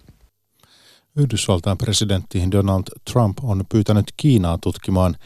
Yhdysvaltain 1.17 1.79
presidentti 1.79 2.43
Donald 2.53 2.83
Trump 3.13 3.39
on 3.43 3.65
pyytänyt 3.69 4.07
Kiinaa 4.17 4.59
tutkimaan 4.63 5.17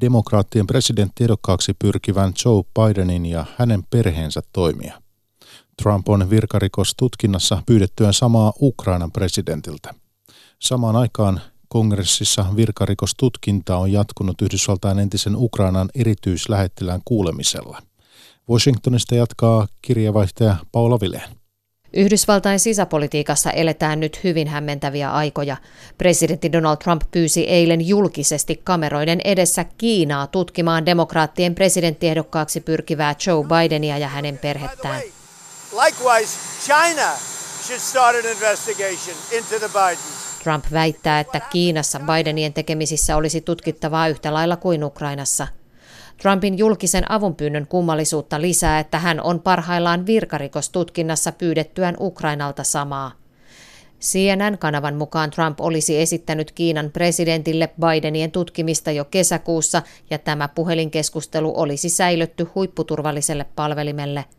demokraattien 0.00 0.66
presidenttiehdokkaaksi 0.66 1.74
pyrkivän 1.74 2.32
Joe 2.44 2.62
Bidenin 2.74 3.26
ja 3.26 3.44
hänen 3.56 3.82
perheensä 3.90 4.40
toimia. 4.52 5.02
Trump 5.82 6.08
on 6.08 6.30
virkarikostutkinnassa 6.30 7.62
pyydettyään 7.66 8.14
samaa 8.14 8.52
Ukrainan 8.60 9.12
presidentiltä. 9.12 9.94
Samaan 10.58 10.96
aikaan 10.96 11.40
Kongressissa 11.76 12.46
virkarikostutkinta 12.56 13.76
on 13.76 13.92
jatkunut 13.92 14.42
Yhdysvaltain 14.42 14.98
entisen 14.98 15.36
Ukrainan 15.36 15.88
erityislähettilään 15.94 17.00
kuulemisella. 17.04 17.82
Washingtonista 18.50 19.14
jatkaa 19.14 19.66
kirjavaihtaja 19.82 20.56
Paula 20.72 21.00
Vileen. 21.00 21.28
Yhdysvaltain 21.92 22.60
sisäpolitiikassa 22.60 23.50
eletään 23.50 24.00
nyt 24.00 24.24
hyvin 24.24 24.48
hämmentäviä 24.48 25.12
aikoja. 25.12 25.56
Presidentti 25.98 26.52
Donald 26.52 26.76
Trump 26.76 27.02
pyysi 27.10 27.44
eilen 27.44 27.88
julkisesti 27.88 28.60
kameroiden 28.64 29.20
edessä 29.24 29.64
Kiinaa 29.64 30.26
tutkimaan 30.26 30.86
demokraattien 30.86 31.54
presidenttiehdokkaaksi 31.54 32.60
pyrkivää 32.60 33.14
Joe 33.26 33.44
Bidenia 33.44 33.98
ja 33.98 34.08
hänen 34.08 34.38
perhettään. 34.38 35.02
Likewise, 35.84 36.38
China 36.64 37.10
should 37.66 37.80
start 37.80 38.16
an 38.16 38.32
investigation 38.32 39.16
into 39.32 39.58
the 39.58 39.68
Bidens. 39.68 40.25
Trump 40.46 40.64
väittää, 40.72 41.20
että 41.20 41.40
Kiinassa 41.40 42.00
Bidenien 42.00 42.52
tekemisissä 42.52 43.16
olisi 43.16 43.40
tutkittavaa 43.40 44.08
yhtä 44.08 44.34
lailla 44.34 44.56
kuin 44.56 44.84
Ukrainassa. 44.84 45.46
Trumpin 46.22 46.58
julkisen 46.58 47.10
avunpyynnön 47.10 47.66
kummallisuutta 47.66 48.40
lisää, 48.40 48.78
että 48.78 48.98
hän 48.98 49.20
on 49.20 49.40
parhaillaan 49.40 50.06
virkarikostutkinnassa 50.06 51.32
pyydettyään 51.32 51.96
Ukrainalta 52.00 52.64
samaa. 52.64 53.12
CNN-kanavan 54.00 54.94
mukaan 54.94 55.30
Trump 55.30 55.60
olisi 55.60 56.00
esittänyt 56.00 56.52
Kiinan 56.52 56.90
presidentille 56.90 57.70
Bidenien 57.80 58.30
tutkimista 58.30 58.90
jo 58.90 59.04
kesäkuussa 59.04 59.82
ja 60.10 60.18
tämä 60.18 60.48
puhelinkeskustelu 60.48 61.60
olisi 61.60 61.88
säilytty 61.88 62.48
huipputurvalliselle 62.54 63.46
palvelimelle– 63.56 64.24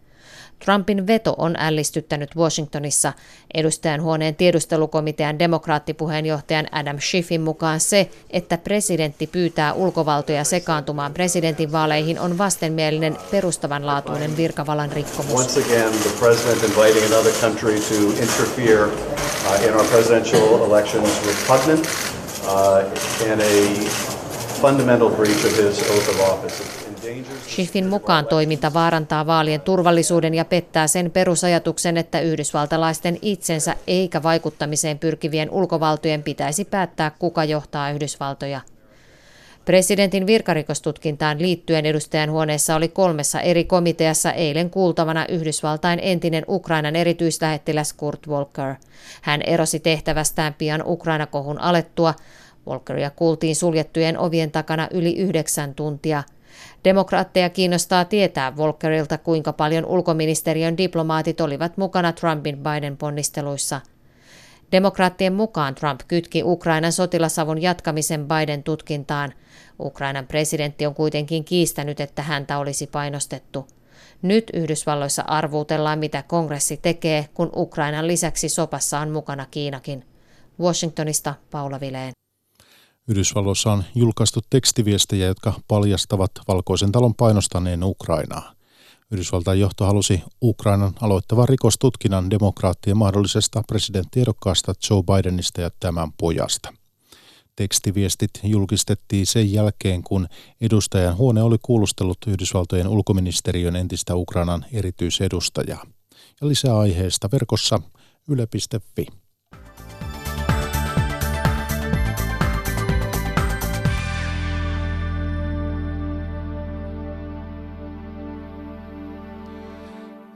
Trumpin 0.65 1.07
veto 1.07 1.35
on 1.37 1.55
ällistyttänyt 1.59 2.35
Washingtonissa. 2.35 3.13
Edustajan 3.53 4.01
huoneen 4.01 4.35
tiedustelukomitean 4.35 5.39
demokraattipuheenjohtajan 5.39 6.67
Adam 6.71 6.99
Schiffin 6.99 7.41
mukaan 7.41 7.79
se, 7.79 8.09
että 8.29 8.57
presidentti 8.57 9.27
pyytää 9.27 9.73
ulkovaltoja 9.73 10.43
sekaantumaan 10.43 11.13
presidentin 11.13 11.71
vaaleihin 11.71 12.19
on 12.19 12.37
vastenmielinen 12.37 13.17
perustavanlaatuinen 13.31 14.37
virkavalan 14.37 14.91
rikkomus. 14.91 15.57
Uh, 15.57 15.63
repugnant 21.25 21.87
uh, 22.47 23.31
and 23.31 23.41
a 23.41 23.89
fundamental 24.61 25.09
breach 25.09 25.45
of 25.45 25.57
his 25.57 25.81
oath 25.91 26.09
of 26.09 26.19
office. 26.19 26.76
Schiffin 27.47 27.87
mukaan 27.87 28.25
toiminta 28.25 28.73
vaarantaa 28.73 29.25
vaalien 29.27 29.61
turvallisuuden 29.61 30.33
ja 30.33 30.45
pettää 30.45 30.87
sen 30.87 31.11
perusajatuksen, 31.11 31.97
että 31.97 32.19
yhdysvaltalaisten 32.19 33.17
itsensä 33.21 33.75
eikä 33.87 34.23
vaikuttamiseen 34.23 34.99
pyrkivien 34.99 35.49
ulkovaltojen 35.49 36.23
pitäisi 36.23 36.65
päättää, 36.65 37.11
kuka 37.19 37.43
johtaa 37.43 37.91
Yhdysvaltoja. 37.91 38.61
Presidentin 39.65 40.27
virkarikostutkintaan 40.27 41.41
liittyen 41.41 41.85
edustajan 41.85 42.31
huoneessa 42.31 42.75
oli 42.75 42.87
kolmessa 42.87 43.41
eri 43.41 43.63
komiteassa 43.63 44.31
eilen 44.31 44.69
kuultavana 44.69 45.25
Yhdysvaltain 45.29 45.99
entinen 45.99 46.43
Ukrainan 46.47 46.95
erityislähettiläs 46.95 47.93
Kurt 47.93 48.27
Volker. 48.27 48.75
Hän 49.21 49.41
erosi 49.41 49.79
tehtävästään 49.79 50.53
pian 50.53 50.83
Ukraina-kohun 50.85 51.61
alettua. 51.61 52.13
Volkeria 52.65 53.09
kuultiin 53.09 53.55
suljettujen 53.55 54.17
ovien 54.17 54.51
takana 54.51 54.87
yli 54.91 55.17
yhdeksän 55.17 55.75
tuntia– 55.75 56.23
Demokraatteja 56.83 57.49
kiinnostaa 57.49 58.05
tietää 58.05 58.57
Volkerilta, 58.57 59.17
kuinka 59.17 59.53
paljon 59.53 59.85
ulkoministeriön 59.85 60.77
diplomaatit 60.77 61.41
olivat 61.41 61.77
mukana 61.77 62.13
Trumpin 62.13 62.57
Biden 62.57 62.97
ponnisteluissa. 62.97 63.81
Demokraattien 64.71 65.33
mukaan 65.33 65.75
Trump 65.75 66.01
kytki 66.07 66.43
Ukrainan 66.43 66.91
sotilasavun 66.91 67.61
jatkamisen 67.61 68.27
Biden 68.27 68.63
tutkintaan. 68.63 69.33
Ukrainan 69.79 70.27
presidentti 70.27 70.85
on 70.85 70.95
kuitenkin 70.95 71.45
kiistänyt, 71.45 71.99
että 71.99 72.21
häntä 72.21 72.57
olisi 72.57 72.87
painostettu. 72.87 73.67
Nyt 74.21 74.51
Yhdysvalloissa 74.53 75.21
arvuutellaan, 75.21 75.99
mitä 75.99 76.23
kongressi 76.27 76.77
tekee, 76.77 77.25
kun 77.33 77.49
Ukrainan 77.55 78.07
lisäksi 78.07 78.49
sopassa 78.49 78.99
on 78.99 79.09
mukana 79.09 79.45
Kiinakin. 79.51 80.05
Washingtonista 80.59 81.33
Paula 81.51 81.79
Vileen. 81.79 82.11
Yhdysvalloissa 83.07 83.71
on 83.71 83.83
julkaistu 83.95 84.39
tekstiviestejä, 84.49 85.27
jotka 85.27 85.53
paljastavat 85.67 86.31
Valkoisen 86.47 86.91
talon 86.91 87.15
painostaneen 87.15 87.83
Ukrainaa. 87.83 88.53
Yhdysvaltain 89.11 89.59
johto 89.59 89.85
halusi 89.85 90.23
Ukrainan 90.41 90.93
aloittavan 91.01 91.49
rikostutkinnan 91.49 92.29
demokraattien 92.29 92.97
mahdollisesta 92.97 93.63
presidenttiehdokkaasta 93.67 94.73
Joe 94.89 95.03
Bidenista 95.03 95.61
ja 95.61 95.69
tämän 95.79 96.11
pojasta. 96.11 96.73
Tekstiviestit 97.55 98.31
julkistettiin 98.43 99.25
sen 99.25 99.53
jälkeen, 99.53 100.03
kun 100.03 100.27
edustajan 100.61 101.17
huone 101.17 101.41
oli 101.41 101.57
kuulustellut 101.61 102.17
Yhdysvaltojen 102.27 102.87
ulkoministeriön 102.87 103.75
entistä 103.75 104.15
Ukrainan 104.15 104.65
erityisedustajaa. 104.73 105.85
Ja 106.41 106.47
lisää 106.47 106.77
aiheesta 106.77 107.29
verkossa 107.31 107.79
yle.fi. 108.29 109.07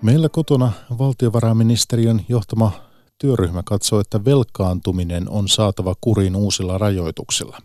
Meillä 0.02 0.30
kotona 0.30 0.72
valtiovarainministeriön 1.00 2.26
johtama 2.30 2.72
työryhmä 3.18 3.64
katsoo, 3.66 4.00
että 4.00 4.26
velkaantuminen 4.26 5.30
on 5.30 5.48
saatava 5.48 5.96
kuriin 6.02 6.36
uusilla 6.36 6.78
rajoituksilla. 6.78 7.58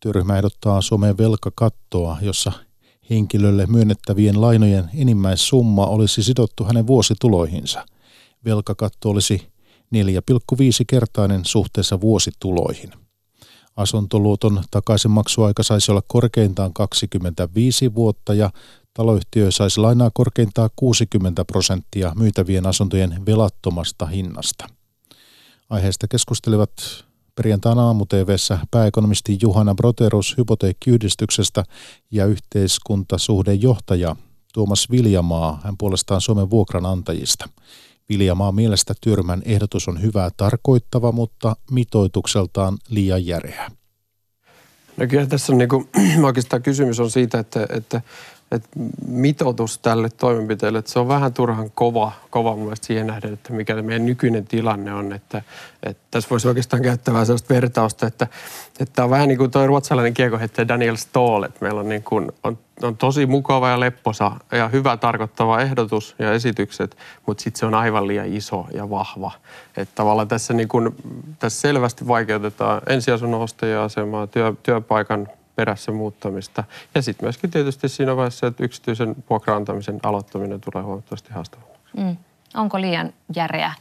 Työryhmä 0.00 0.36
ehdottaa 0.36 0.80
Suomeen 0.80 1.18
velkakattoa, 1.18 2.16
jossa 2.20 2.52
henkilölle 3.10 3.66
myönnettävien 3.66 4.40
lainojen 4.40 4.90
enimmäissumma 4.94 5.86
olisi 5.86 6.22
sidottu 6.22 6.64
hänen 6.64 6.86
vuosituloihinsa. 6.86 7.86
Velkakatto 8.44 9.10
olisi 9.10 9.48
4,5-kertainen 9.94 11.44
suhteessa 11.44 12.00
vuosituloihin. 12.00 12.90
Asuntoluoton 13.76 14.62
takaisinmaksuaika 14.70 15.62
saisi 15.62 15.90
olla 15.90 16.02
korkeintaan 16.08 16.72
25 16.72 17.94
vuotta 17.94 18.34
ja 18.34 18.50
Taloyhtiö 18.98 19.50
saisi 19.50 19.80
lainaa 19.80 20.10
korkeintaan 20.14 20.70
60 20.76 21.44
prosenttia 21.44 22.12
myytävien 22.16 22.66
asuntojen 22.66 23.26
velattomasta 23.26 24.06
hinnasta. 24.06 24.68
Aiheesta 25.70 26.08
keskustelivat 26.08 26.70
perjantaina 27.34 27.86
aamu 27.86 28.06
pääekonomisti 28.70 29.38
Juhana 29.42 29.74
Broterus 29.74 30.34
hypoteekkiyhdistyksestä 30.38 31.64
ja 32.10 32.26
yhteiskuntasuhdejohtaja 32.26 34.16
Tuomas 34.54 34.90
Viljamaa, 34.90 35.60
hän 35.64 35.76
puolestaan 35.78 36.20
Suomen 36.20 36.50
vuokranantajista. 36.50 37.48
Viljamaa 38.08 38.52
mielestä 38.52 38.94
työryhmän 39.00 39.42
ehdotus 39.44 39.88
on 39.88 40.02
hyvää 40.02 40.30
tarkoittava, 40.36 41.12
mutta 41.12 41.56
mitoitukseltaan 41.70 42.78
liian 42.88 43.26
järeä. 43.26 43.70
No 44.96 45.06
kyllä 45.06 45.26
tässä 45.26 45.52
on 45.52 45.58
niin 45.58 45.68
kuin, 45.68 45.88
oikeastaan 46.24 46.62
kysymys 46.62 47.00
on 47.00 47.10
siitä, 47.10 47.38
että, 47.38 47.66
että 47.70 48.00
että 48.52 48.68
mitoitus 49.06 49.78
tälle 49.78 50.08
toimenpiteelle, 50.10 50.78
että 50.78 50.90
se 50.90 50.98
on 50.98 51.08
vähän 51.08 51.32
turhan 51.32 51.70
kova, 51.74 52.12
kova 52.30 52.54
mun 52.54 52.62
mielestä 52.62 52.86
siihen 52.86 53.06
nähden, 53.06 53.32
että 53.32 53.52
mikä 53.52 53.82
meidän 53.82 54.06
nykyinen 54.06 54.46
tilanne 54.46 54.94
on. 54.94 55.12
Että, 55.12 55.42
että 55.82 56.02
tässä 56.10 56.30
voisi 56.30 56.48
oikeastaan 56.48 56.82
käyttää 56.82 57.14
vähän 57.14 57.26
sellaista 57.26 57.54
vertausta, 57.54 58.06
että, 58.06 58.26
että 58.80 59.04
on 59.04 59.10
vähän 59.10 59.28
niin 59.28 59.38
kuin 59.38 59.50
tuo 59.50 59.66
ruotsalainen 59.66 60.14
kiekoheittäjä 60.14 60.68
Daniel 60.68 60.96
Stoll, 60.96 61.42
että 61.42 61.58
meillä 61.60 61.80
on, 61.80 61.88
niin 61.88 62.02
kuin, 62.02 62.32
on, 62.44 62.58
on 62.82 62.96
tosi 62.96 63.26
mukava 63.26 63.68
ja 63.68 63.80
lepposa 63.80 64.32
ja 64.52 64.68
hyvä 64.68 64.96
tarkoittava 64.96 65.60
ehdotus 65.60 66.14
ja 66.18 66.32
esitykset, 66.32 66.96
mutta 67.26 67.42
sitten 67.42 67.60
se 67.60 67.66
on 67.66 67.74
aivan 67.74 68.06
liian 68.06 68.32
iso 68.32 68.66
ja 68.74 68.90
vahva. 68.90 69.32
Että 69.76 69.94
tavallaan 69.94 70.28
tässä, 70.28 70.54
niin 70.54 70.68
kuin, 70.68 70.94
tässä 71.38 71.60
selvästi 71.60 72.08
vaikeutetaan 72.08 72.82
ensiasunnon 72.86 73.40
ostajien 73.40 73.80
asemaa, 73.80 74.26
työ, 74.26 74.54
työpaikan 74.62 75.28
perässä 75.58 75.92
muuttamista. 75.92 76.64
Ja 76.94 77.02
sitten 77.02 77.26
myöskin 77.26 77.50
tietysti 77.50 77.88
siinä 77.88 78.16
vaiheessa, 78.16 78.46
että 78.46 78.64
yksityisen 78.64 79.16
vuokra-antamisen 79.30 80.00
aloittaminen 80.02 80.60
tulee 80.60 80.82
huomattavasti 80.84 81.30
haastavammaksi. 81.32 81.96
Mm. 81.96 82.16
Onko 82.54 82.80
liian 82.80 83.12
järeä 83.36 83.72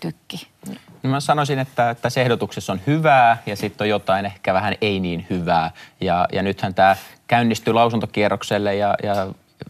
tykki? 0.00 0.46
No 1.02 1.10
mä 1.10 1.20
sanoisin, 1.20 1.58
että 1.58 1.96
tässä 2.02 2.20
ehdotuksessa 2.20 2.72
on 2.72 2.80
hyvää 2.86 3.42
ja 3.46 3.56
sitten 3.56 3.84
on 3.84 3.88
jotain 3.88 4.26
ehkä 4.26 4.54
vähän 4.54 4.74
ei 4.80 5.00
niin 5.00 5.26
hyvää. 5.30 5.70
Ja, 6.00 6.28
ja 6.32 6.42
nythän 6.42 6.74
tämä 6.74 6.96
käynnistyy 7.26 7.74
lausuntokierrokselle 7.74 8.76
ja, 8.76 8.94
ja 9.02 9.26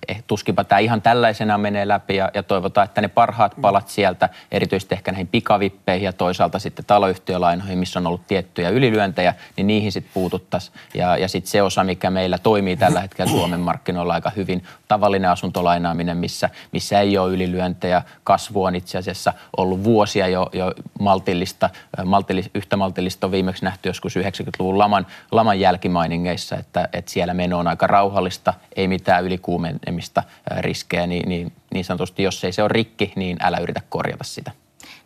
Eh, 0.08 0.24
tuskinpa 0.26 0.64
tämä 0.64 0.78
ihan 0.78 1.02
tällaisena 1.02 1.58
menee 1.58 1.88
läpi 1.88 2.16
ja, 2.16 2.30
ja 2.34 2.42
toivotaan, 2.42 2.84
että 2.84 3.00
ne 3.00 3.08
parhaat 3.08 3.54
palat 3.60 3.88
sieltä, 3.88 4.28
erityisesti 4.52 4.94
ehkä 4.94 5.12
näihin 5.12 5.28
pikavippeihin 5.28 6.04
ja 6.04 6.12
toisaalta 6.12 6.58
sitten 6.58 6.84
taloyhtiölainoihin, 6.84 7.78
missä 7.78 7.98
on 7.98 8.06
ollut 8.06 8.26
tiettyjä 8.26 8.68
ylilyöntejä, 8.68 9.34
niin 9.56 9.66
niihin 9.66 9.92
sitten 9.92 10.10
puututtaisiin. 10.14 10.76
Ja, 10.94 11.16
ja 11.16 11.28
sitten 11.28 11.50
se 11.50 11.62
osa, 11.62 11.84
mikä 11.84 12.10
meillä 12.10 12.38
toimii 12.38 12.76
tällä 12.76 13.00
hetkellä 13.00 13.30
Suomen 13.30 13.60
markkinoilla 13.60 14.14
aika 14.14 14.30
hyvin, 14.36 14.64
tavallinen 14.88 15.30
asuntolainaaminen, 15.30 16.16
missä, 16.16 16.50
missä 16.72 17.00
ei 17.00 17.18
ole 17.18 17.32
ylilyöntejä. 17.32 18.02
Kasvu 18.24 18.64
on 18.64 18.74
itse 18.74 18.98
asiassa 18.98 19.32
ollut 19.56 19.84
vuosia 19.84 20.28
jo, 20.28 20.50
jo 20.52 20.72
maltillista, 21.00 21.70
maltillis, 22.04 22.50
yhtä 22.54 22.76
maltillista 22.76 23.26
on 23.26 23.30
viimeksi 23.30 23.64
nähty 23.64 23.88
joskus 23.88 24.16
90-luvun 24.16 24.78
laman, 24.78 25.06
laman 25.30 25.60
jälkimainingeissa, 25.60 26.56
että, 26.56 26.88
että 26.92 27.10
siellä 27.10 27.34
meno 27.34 27.58
on 27.58 27.68
aika 27.68 27.86
rauhallista, 27.86 28.54
ei 28.76 28.88
mitään 28.88 29.24
ylikuumen 29.24 29.80
vanhenemista 29.86 30.22
riskejä, 30.60 31.06
niin, 31.06 31.28
niin, 31.28 31.52
niin 31.74 31.84
sanotusti 31.84 32.22
jos 32.22 32.44
ei 32.44 32.52
se 32.52 32.62
ole 32.62 32.68
rikki, 32.68 33.12
niin 33.16 33.36
älä 33.40 33.58
yritä 33.58 33.80
korjata 33.88 34.24
sitä. 34.24 34.52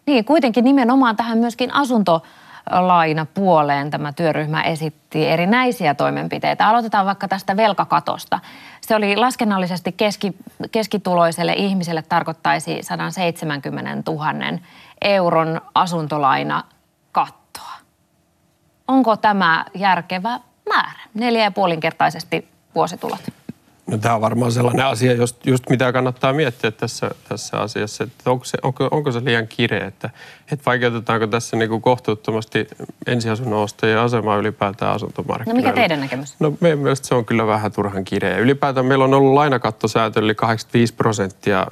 Niin, 0.06 0.24
kuitenkin 0.24 0.64
nimenomaan 0.64 1.16
tähän 1.16 1.38
myöskin 1.38 1.74
asunto 1.74 2.22
puoleen 3.34 3.90
tämä 3.90 4.12
työryhmä 4.12 4.62
esitti 4.62 5.28
erinäisiä 5.28 5.94
toimenpiteitä. 5.94 6.68
Aloitetaan 6.68 7.06
vaikka 7.06 7.28
tästä 7.28 7.56
velkakatosta. 7.56 8.40
Se 8.80 8.96
oli 8.96 9.16
laskennallisesti 9.16 9.92
keski, 9.92 10.32
keskituloiselle 10.72 11.52
ihmiselle 11.52 12.02
tarkoittaisi 12.02 12.78
170 12.82 14.12
000 14.12 14.58
euron 15.02 15.60
asuntolaina 15.74 16.64
kattoa. 17.12 17.72
Onko 18.88 19.16
tämä 19.16 19.64
järkevä 19.74 20.40
määrä? 20.68 21.00
Neljä 21.14 21.42
ja 21.42 21.50
puolinkertaisesti 21.50 22.48
vuositulot. 22.74 23.20
No, 23.90 23.98
tämä 23.98 24.14
on 24.14 24.20
varmaan 24.20 24.52
sellainen 24.52 24.86
asia, 24.86 25.12
just, 25.12 25.46
just 25.46 25.70
mitä 25.70 25.92
kannattaa 25.92 26.32
miettiä 26.32 26.70
tässä, 26.70 27.10
tässä 27.28 27.58
asiassa, 27.58 28.04
että 28.04 28.30
onko 28.30 28.44
se, 28.44 28.58
onko, 28.62 28.88
onko 28.90 29.12
se 29.12 29.24
liian 29.24 29.48
kireä, 29.48 29.86
että, 29.86 30.10
että 30.52 30.64
vaikeutetaanko 30.66 31.26
tässä 31.26 31.56
niin 31.56 31.68
kuin 31.68 31.82
kohtuuttomasti 31.82 32.68
ensiasunnon 33.06 33.58
ostajien 33.58 33.98
asemaa 33.98 34.36
ylipäätään 34.36 34.94
asuntomarkkinoilla. 34.94 35.62
No 35.62 35.68
mikä 35.68 35.80
teidän 35.80 36.00
näkemys? 36.00 36.34
No 36.40 36.52
meidän 36.60 36.78
mielestä 36.78 37.08
se 37.08 37.14
on 37.14 37.24
kyllä 37.24 37.46
vähän 37.46 37.72
turhan 37.72 38.04
kireä. 38.04 38.38
Ylipäätään 38.38 38.86
meillä 38.86 39.04
on 39.04 39.14
ollut 39.14 39.34
lainakattosääntö, 39.34 40.20
eli 40.20 40.34
85 40.34 40.94
prosenttia 40.94 41.66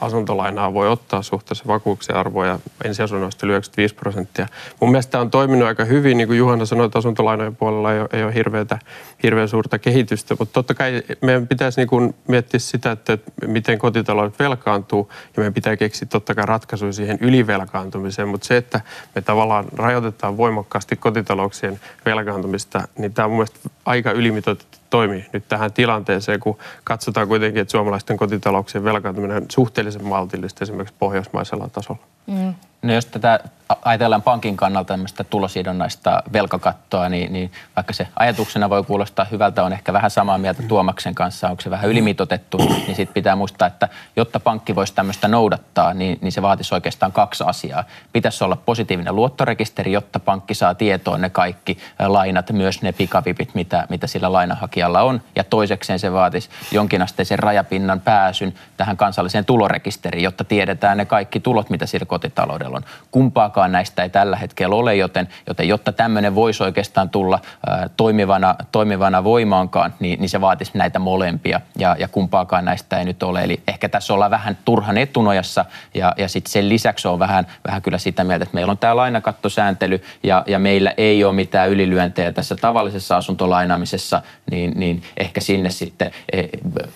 asuntolainaa 0.00 0.74
voi 0.74 0.88
ottaa 0.88 1.22
suhteessa 1.22 1.64
vakuuksien 1.66 2.18
arvoa 2.18 2.46
ja 2.46 2.58
ensiasunnoista 2.84 3.46
95 3.46 3.94
prosenttia. 3.94 4.46
Mun 4.80 4.90
mielestä 4.90 5.10
tämä 5.10 5.22
on 5.22 5.30
toiminut 5.30 5.68
aika 5.68 5.84
hyvin, 5.84 6.16
niin 6.16 6.28
kuin 6.28 6.38
Juhana 6.38 6.66
sanoi, 6.66 6.86
että 6.86 6.98
asuntolainojen 6.98 7.56
puolella 7.56 7.92
ei 7.92 8.00
ole, 8.00 8.08
ei 8.12 8.24
ole 8.24 8.34
hirveätä, 8.34 8.78
hirveän 9.22 9.48
suurta 9.48 9.78
kehitystä, 9.78 10.36
mutta 10.38 10.52
totta 10.52 10.74
kai 10.74 11.02
meidän 11.20 11.41
pitäisi 11.46 11.80
niin 11.80 11.88
kuin 11.88 12.14
miettiä 12.28 12.60
sitä, 12.60 12.90
että 12.90 13.18
miten 13.46 13.78
kotitaloudet 13.78 14.38
velkaantuu. 14.38 15.08
Ja 15.12 15.32
meidän 15.36 15.54
pitää 15.54 15.76
keksiä 15.76 16.08
totta 16.10 16.34
kai 16.34 16.46
ratkaisuja 16.46 16.92
siihen 16.92 17.18
ylivelkaantumiseen, 17.20 18.28
mutta 18.28 18.46
se, 18.46 18.56
että 18.56 18.80
me 19.14 19.22
tavallaan 19.22 19.64
rajoitetaan 19.76 20.36
voimakkaasti 20.36 20.96
kotitalouksien 20.96 21.80
velkaantumista, 22.06 22.88
niin 22.98 23.14
tämä 23.14 23.26
on 23.26 23.30
mun 23.30 23.38
mielestä 23.38 23.70
aika 23.84 24.12
ylimitoitettu 24.12 24.81
toimi 24.92 25.26
nyt 25.32 25.48
tähän 25.48 25.72
tilanteeseen, 25.72 26.40
kun 26.40 26.58
katsotaan 26.84 27.28
kuitenkin, 27.28 27.62
että 27.62 27.72
suomalaisten 27.72 28.16
kotitalouksien 28.16 28.84
velkaantuminen 28.84 29.36
on 29.36 29.46
suhteellisen 29.48 30.04
maltillista 30.04 30.64
esimerkiksi 30.64 30.94
pohjoismaisella 30.98 31.68
tasolla. 31.68 32.02
Mm. 32.26 32.54
No 32.82 32.94
jos 32.94 33.06
tätä 33.06 33.40
ajatellaan 33.84 34.22
pankin 34.22 34.56
kannalta 34.56 34.88
tämmöistä 34.88 35.24
tulosidonnaista 35.24 36.22
velkakattoa, 36.32 37.08
niin, 37.08 37.32
niin 37.32 37.52
vaikka 37.76 37.92
se 37.92 38.08
ajatuksena 38.16 38.70
voi 38.70 38.82
kuulostaa 38.82 39.26
hyvältä, 39.30 39.64
on 39.64 39.72
ehkä 39.72 39.92
vähän 39.92 40.10
samaa 40.10 40.38
mieltä 40.38 40.62
Tuomaksen 40.62 41.14
kanssa, 41.14 41.48
onko 41.48 41.62
se 41.62 41.70
vähän 41.70 41.90
ylimitotettu, 41.90 42.58
niin 42.58 42.96
sitten 42.96 43.14
pitää 43.14 43.36
muistaa, 43.36 43.68
että 43.68 43.88
jotta 44.16 44.40
pankki 44.40 44.74
voisi 44.74 44.94
tämmöistä 44.94 45.28
noudattaa, 45.28 45.94
niin, 45.94 46.18
niin 46.20 46.32
se 46.32 46.42
vaatisi 46.42 46.74
oikeastaan 46.74 47.12
kaksi 47.12 47.44
asiaa. 47.46 47.84
Pitäisi 48.12 48.44
olla 48.44 48.56
positiivinen 48.56 49.16
luottorekisteri, 49.16 49.92
jotta 49.92 50.20
pankki 50.20 50.54
saa 50.54 50.74
tietoon 50.74 51.20
ne 51.20 51.30
kaikki 51.30 51.78
lainat, 52.06 52.52
myös 52.52 52.82
ne 52.82 52.92
pikavipit, 52.92 53.54
mitä, 53.54 53.86
mitä 53.88 54.06
sillä 54.06 54.32
lainahakijalla 54.32 54.81
on. 54.88 55.22
Ja 55.36 55.44
toisekseen 55.44 55.98
se 55.98 56.12
vaatisi 56.12 56.48
jonkinasteisen 56.70 57.38
rajapinnan 57.38 58.00
pääsyn 58.00 58.54
tähän 58.76 58.96
kansalliseen 58.96 59.44
tulorekisteriin, 59.44 60.24
jotta 60.24 60.44
tiedetään 60.44 60.96
ne 60.96 61.04
kaikki 61.04 61.40
tulot, 61.40 61.70
mitä 61.70 61.86
sillä 61.86 62.06
kotitaloudella 62.06 62.76
on. 62.76 62.84
Kumpaakaan 63.10 63.72
näistä 63.72 64.02
ei 64.02 64.10
tällä 64.10 64.36
hetkellä 64.36 64.76
ole, 64.76 64.96
joten, 64.96 65.28
joten 65.46 65.68
jotta 65.68 65.92
tämmöinen 65.92 66.34
voisi 66.34 66.62
oikeastaan 66.62 67.10
tulla 67.10 67.40
ää, 67.66 67.88
toimivana, 67.96 68.54
toimivana 68.72 69.24
voimaankaan, 69.24 69.94
niin, 70.00 70.20
niin 70.20 70.28
se 70.28 70.40
vaatisi 70.40 70.70
näitä 70.74 70.98
molempia 70.98 71.60
ja, 71.78 71.96
ja 71.98 72.08
kumpaakaan 72.08 72.64
näistä 72.64 72.98
ei 72.98 73.04
nyt 73.04 73.22
ole. 73.22 73.44
Eli 73.44 73.62
ehkä 73.68 73.88
tässä 73.88 74.14
ollaan 74.14 74.30
vähän 74.30 74.58
turhan 74.64 74.98
etunojassa 74.98 75.64
ja, 75.94 76.14
ja 76.16 76.28
sitten 76.28 76.52
sen 76.52 76.68
lisäksi 76.68 77.08
on 77.08 77.18
vähän, 77.18 77.46
vähän 77.66 77.82
kyllä 77.82 77.98
sitä 77.98 78.24
mieltä, 78.24 78.42
että 78.42 78.54
meillä 78.54 78.70
on 78.70 78.78
tämä 78.78 78.96
lainakattosääntely 78.96 80.02
ja, 80.22 80.44
ja 80.46 80.58
meillä 80.58 80.94
ei 80.96 81.24
ole 81.24 81.34
mitään 81.34 81.70
ylilyöntejä 81.70 82.32
tässä 82.32 82.56
tavallisessa 82.56 83.16
asuntolainaamisessa, 83.16 84.22
niin, 84.50 84.71
niin 84.74 85.02
ehkä 85.16 85.40
sinne 85.40 85.70
sitten 85.70 86.10
e, 86.32 86.42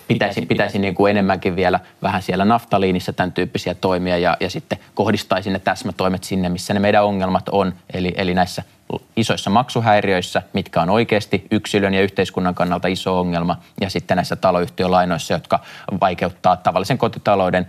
pitäisi, 0.07 0.45
pitäisi 0.45 0.79
niin 0.79 0.95
kuin 0.95 1.11
enemmänkin 1.11 1.55
vielä 1.55 1.79
vähän 2.01 2.21
siellä 2.21 2.45
naftaliinissa 2.45 3.13
tämän 3.13 3.31
tyyppisiä 3.31 3.73
toimia 3.73 4.17
ja, 4.17 4.37
ja 4.39 4.49
sitten 4.49 4.79
kohdistaisin 4.95 5.53
ne 5.53 5.59
täsmätoimet 5.59 6.23
sinne, 6.23 6.49
missä 6.49 6.73
ne 6.73 6.79
meidän 6.79 7.03
ongelmat 7.03 7.49
on, 7.49 7.73
eli, 7.93 8.13
eli 8.17 8.33
näissä 8.33 8.63
isoissa 9.15 9.49
maksuhäiriöissä, 9.49 10.41
mitkä 10.53 10.81
on 10.81 10.89
oikeasti 10.89 11.47
yksilön 11.51 11.93
ja 11.93 12.01
yhteiskunnan 12.01 12.55
kannalta 12.55 12.87
iso 12.87 13.19
ongelma, 13.19 13.57
ja 13.81 13.89
sitten 13.89 14.15
näissä 14.15 14.35
taloyhtiölainoissa, 14.35 15.33
jotka 15.33 15.59
vaikeuttaa 16.01 16.57
tavallisen 16.57 16.97
kotitalouden 16.97 17.67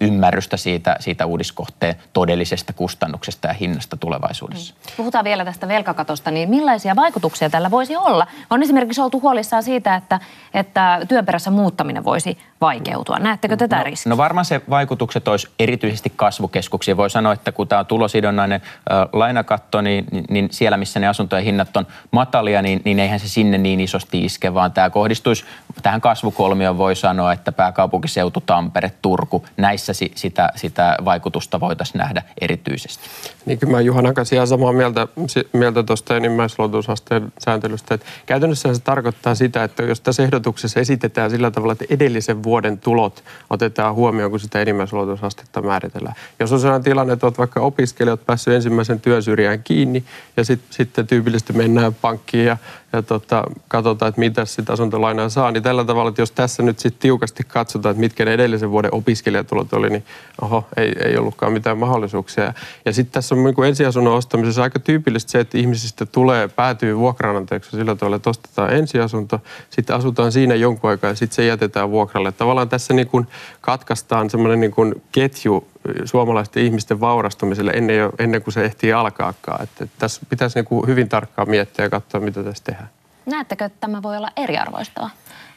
ymmärrystä 0.00 0.56
siitä, 0.56 0.96
siitä 1.00 1.26
uudiskohteen 1.26 1.94
todellisesta 2.12 2.72
kustannuksesta 2.72 3.48
ja 3.48 3.54
hinnasta 3.54 3.96
tulevaisuudessa. 3.96 4.74
Mm. 4.74 4.96
Puhutaan 4.96 5.24
vielä 5.24 5.44
tästä 5.44 5.68
velkakatosta, 5.68 6.30
niin 6.30 6.50
millaisia 6.50 6.96
vaikutuksia 6.96 7.50
tällä 7.50 7.70
voisi 7.70 7.96
olla? 7.96 8.26
On 8.50 8.62
esimerkiksi 8.62 9.00
oltu 9.00 9.20
huolissaan 9.20 9.62
siitä, 9.62 9.94
että, 9.94 10.20
että 10.54 11.00
työperässä 11.08 11.50
muuttaminen 11.50 12.04
voisi 12.04 12.38
vaikeutua. 12.64 13.18
Näettekö 13.18 13.56
tätä 13.56 13.76
no, 13.76 13.84
riskiä? 13.84 14.10
No 14.10 14.16
varmaan 14.16 14.44
se 14.44 14.60
vaikutukset 14.70 15.28
olisi 15.28 15.48
erityisesti 15.58 16.12
kasvukeskuksia. 16.16 16.96
Voi 16.96 17.10
sanoa, 17.10 17.32
että 17.32 17.52
kun 17.52 17.68
tämä 17.68 17.78
on 17.78 17.86
tulosidonnainen 17.86 18.60
äh, 18.64 19.08
lainakatto, 19.12 19.80
niin, 19.80 20.04
niin 20.30 20.48
siellä, 20.50 20.76
missä 20.76 21.00
ne 21.00 21.08
asuntojen 21.08 21.44
hinnat 21.44 21.76
on 21.76 21.86
matalia, 22.10 22.62
niin, 22.62 22.82
niin 22.84 22.98
eihän 23.00 23.20
se 23.20 23.28
sinne 23.28 23.58
niin 23.58 23.80
isosti 23.80 24.24
iske, 24.24 24.54
vaan 24.54 24.72
tämä 24.72 24.90
kohdistuisi 24.90 25.44
tähän 25.82 26.00
kasvukolmioon 26.00 26.78
voi 26.78 26.96
sanoa, 26.96 27.32
että 27.32 27.52
pääkaupunkiseutu, 27.52 28.40
Tampere, 28.40 28.92
Turku, 29.02 29.44
näissä 29.56 29.92
si, 29.92 30.12
sitä, 30.14 30.48
sitä 30.56 30.96
vaikutusta 31.04 31.60
voitaisiin 31.60 31.98
nähdä 31.98 32.22
erityisesti. 32.40 33.04
Niin 33.46 33.58
kyllä 33.58 33.70
mä 33.70 33.80
Juhanan 33.80 34.14
kanssa 34.14 34.34
ihan 34.34 34.46
samaa 34.46 34.72
mieltä, 34.72 35.08
mieltä 35.52 35.82
tuosta 35.82 36.16
enimmäisluotusasteen 36.16 37.32
sääntelystä. 37.38 37.94
Että 37.94 38.06
käytännössä 38.26 38.74
se 38.74 38.80
tarkoittaa 38.80 39.34
sitä, 39.34 39.64
että 39.64 39.82
jos 39.82 40.00
tässä 40.00 40.22
ehdotuksessa 40.22 40.80
esitetään 40.80 41.30
sillä 41.30 41.50
tavalla, 41.50 41.72
että 41.72 41.84
edellisen 41.90 42.42
vuoden 42.42 42.53
tulot 42.82 43.24
otetaan 43.50 43.94
huomioon, 43.94 44.30
kun 44.30 44.40
sitä 44.40 44.60
enimmäisluotusastetta 44.60 45.62
määritellään. 45.62 46.14
Jos 46.40 46.52
on 46.52 46.60
sellainen 46.60 46.84
tilanne, 46.84 47.12
että 47.12 47.26
olet 47.26 47.38
vaikka 47.38 47.60
opiskelijat 47.60 48.26
päässyt 48.26 48.54
ensimmäisen 48.54 49.00
työsyrjään 49.00 49.62
kiinni 49.62 50.04
ja 50.36 50.44
sit, 50.44 50.60
sitten 50.70 51.06
tyypillisesti 51.06 51.52
mennään 51.52 51.94
pankkiin 51.94 52.46
ja 52.46 52.56
ja 52.94 53.02
tota, 53.02 53.44
katsotaan, 53.68 54.08
että 54.08 54.18
mitä 54.18 54.44
sitä 54.44 54.72
asuntolainaa 54.72 55.28
saa, 55.28 55.50
niin 55.50 55.62
tällä 55.62 55.84
tavalla, 55.84 56.08
että 56.08 56.22
jos 56.22 56.30
tässä 56.30 56.62
nyt 56.62 56.78
sitten 56.78 57.00
tiukasti 57.00 57.44
katsotaan, 57.48 57.90
että 57.90 58.00
mitkä 58.00 58.24
ne 58.24 58.32
edellisen 58.34 58.70
vuoden 58.70 58.94
opiskelijatulot 58.94 59.72
oli, 59.72 59.90
niin 59.90 60.04
oho, 60.40 60.68
ei, 60.76 60.92
ei 61.04 61.18
ollutkaan 61.18 61.52
mitään 61.52 61.78
mahdollisuuksia. 61.78 62.52
Ja 62.84 62.92
sitten 62.92 63.12
tässä 63.12 63.34
on 63.34 63.44
niin 63.44 63.64
ensiasunnon 63.64 64.14
ostamisessa 64.14 64.62
aika 64.62 64.78
tyypillistä 64.78 65.32
se, 65.32 65.40
että 65.40 65.58
ihmisistä 65.58 66.06
tulee, 66.06 66.48
päätyy 66.48 66.98
vuokranantajaksi 66.98 67.70
sillä 67.70 67.96
tavalla, 67.96 68.16
että 68.16 68.30
ostetaan 68.30 68.74
ensiasunto, 68.74 69.40
sitten 69.70 69.96
asutaan 69.96 70.32
siinä 70.32 70.54
jonkun 70.54 70.90
aikaa 70.90 71.10
ja 71.10 71.16
sitten 71.16 71.36
se 71.36 71.46
jätetään 71.46 71.90
vuokralle. 71.90 72.32
Tavallaan 72.32 72.68
tässä 72.68 72.94
niin 72.94 73.08
kuin 73.08 73.26
katkaistaan 73.60 74.30
semmoinen 74.30 74.60
niin 74.60 74.70
kuin 74.70 75.02
ketju 75.12 75.68
suomalaisten 76.04 76.62
ihmisten 76.62 77.00
vaurastumiselle 77.00 77.70
ennen, 77.70 77.96
jo, 77.96 78.12
ennen 78.18 78.42
kuin 78.42 78.54
se 78.54 78.64
ehtii 78.64 78.92
alkaakaan. 78.92 79.62
Että, 79.62 79.84
että 79.84 79.96
tässä 79.98 80.20
pitäisi 80.28 80.58
niin 80.58 80.64
kuin 80.64 80.86
hyvin 80.86 81.08
tarkkaan 81.08 81.50
miettiä 81.50 81.84
ja 81.84 81.90
katsoa, 81.90 82.20
mitä 82.20 82.42
tässä 82.42 82.64
tehdään. 82.64 82.88
Näettekö, 83.26 83.64
että 83.64 83.80
tämä 83.80 84.02
voi 84.02 84.16
olla 84.16 84.30
eriarvoistava 84.36 85.10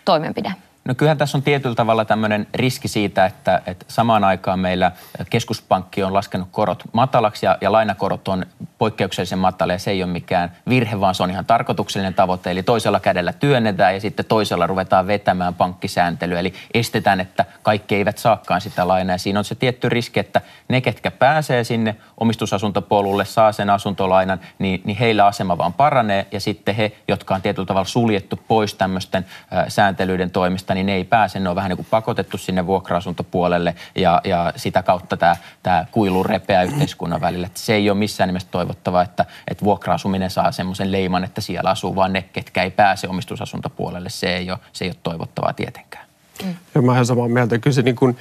toimenpide? 0.06 0.54
No 0.88 0.96
kyllähän 0.96 1.18
tässä 1.18 1.38
on 1.38 1.42
tietyllä 1.42 1.76
tavalla 1.76 2.06
tämmöinen 2.06 2.48
riski 2.54 2.88
siitä, 2.88 3.26
että, 3.26 3.62
että 3.66 3.86
samaan 3.88 4.24
aikaan 4.24 4.60
meillä 4.60 4.92
keskuspankki 5.30 6.04
on 6.04 6.14
laskenut 6.14 6.48
korot 6.52 6.84
matalaksi 6.94 7.46
ja, 7.46 7.58
ja 7.62 7.72
lainakorot 7.72 8.28
on 8.28 8.46
poikkeuksellisen 8.78 9.40
matalia. 9.40 9.80
Se 9.80 9.92
ei 9.92 10.04
ole 10.04 10.12
mikään 10.12 10.52
virhe, 10.70 11.00
vaan 11.00 11.16
se 11.16 11.24
on 11.24 11.32
ihan 11.32 11.46
tarkoituksellinen 11.46 12.14
tavoite. 12.14 12.52
Eli 12.52 12.64
toisella 12.64 13.00
kädellä 13.00 13.34
työnnetään 13.34 13.94
ja 13.94 14.00
sitten 14.00 14.26
toisella 14.26 14.68
ruvetaan 14.68 15.08
vetämään 15.08 15.54
pankkisääntelyä. 15.54 16.40
Eli 16.40 16.54
estetään, 16.74 17.20
että 17.20 17.46
kaikki 17.64 17.96
eivät 17.96 18.18
saakaan 18.18 18.62
sitä 18.62 18.88
lainaa. 18.88 19.14
Ja 19.14 19.18
siinä 19.18 19.40
on 19.40 19.46
se 19.46 19.56
tietty 19.56 19.90
riski, 19.90 20.20
että 20.20 20.42
ne, 20.68 20.82
ketkä 20.82 21.12
pääsee 21.12 21.64
sinne 21.64 21.96
omistusasuntopolulle, 22.18 23.26
saa 23.26 23.52
sen 23.52 23.70
asuntolainan, 23.70 24.40
niin, 24.60 24.82
niin 24.84 24.98
heillä 24.98 25.26
asema 25.26 25.58
vaan 25.58 25.74
paranee. 25.74 26.28
Ja 26.32 26.40
sitten 26.40 26.76
he, 26.76 26.92
jotka 27.08 27.36
on 27.36 27.42
tietyllä 27.42 27.66
tavalla 27.66 27.88
suljettu 27.88 28.40
pois 28.48 28.74
tämmöisten 28.74 29.26
sääntelyiden 29.68 30.32
toimista, 30.32 30.77
niin 30.78 30.86
ne 30.86 30.94
ei 30.94 31.04
pääse. 31.04 31.40
Ne 31.40 31.50
on 31.50 31.56
vähän 31.56 31.70
niin 31.70 31.78
kuin 31.78 31.88
pakotettu 31.90 32.38
sinne 32.38 32.68
vuokra-asuntopuolelle 32.68 33.76
ja, 33.96 34.22
ja 34.24 34.54
sitä 34.56 34.84
kautta 34.84 35.18
tämä, 35.18 35.36
tämä 35.64 35.86
kuilu 35.92 36.24
repeää 36.24 36.64
yhteiskunnan 36.64 37.22
välillä. 37.22 37.48
Että 37.48 37.60
se 37.60 37.74
ei 37.74 37.90
ole 37.90 37.98
missään 37.98 38.28
nimessä 38.28 38.48
toivottavaa, 38.52 39.02
että, 39.02 39.26
että 39.48 39.66
vuokra-asuminen 39.66 40.30
saa 40.30 40.52
semmoisen 40.52 40.92
leiman, 40.92 41.24
että 41.24 41.42
siellä 41.42 41.70
asuu 41.70 41.96
vain 41.96 42.14
ne, 42.14 42.22
ketkä 42.22 42.64
ei 42.64 42.72
pääse 42.72 43.08
omistusasuntopuolelle. 43.08 44.10
Se 44.10 44.36
ei 44.36 44.52
ole, 44.52 44.60
se 44.74 44.86
ei 44.86 44.90
ole 44.90 44.98
toivottavaa 45.04 45.54
tietenkään. 45.54 46.08
Mm. 46.44 46.56
Ja 46.76 46.82
mä 46.82 46.92
olen 46.92 47.06
samaa 47.06 47.28
mieltä. 47.28 47.60
Kyllä 47.60 47.74
se 47.74 47.82
niin 47.82 47.96
kuin, 47.96 48.18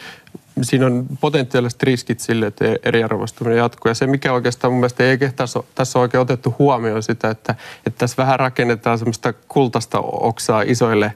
siinä 0.63 0.87
on 0.87 1.07
potentiaaliset 1.21 1.83
riskit 1.83 2.21
sille, 2.21 2.47
että 2.47 2.65
eriarvoistuminen 2.83 3.59
jatkuu. 3.59 3.91
Ja 3.91 3.95
se, 3.95 4.07
mikä 4.07 4.33
oikeastaan 4.33 4.73
mun 4.73 4.81
mielestä 4.81 5.05
ei 5.05 5.19
tässä, 5.37 5.61
tässä 5.75 5.99
ole 5.99 6.03
oikein 6.05 6.21
otettu 6.21 6.55
huomioon 6.59 7.03
sitä, 7.03 7.31
että, 7.31 7.55
että 7.87 7.99
tässä 7.99 8.17
vähän 8.17 8.41
rakennetaan 8.41 8.99
semmoista 8.99 9.33
kultaista 9.33 9.99
oksaa 10.01 10.63
isoille 10.63 11.13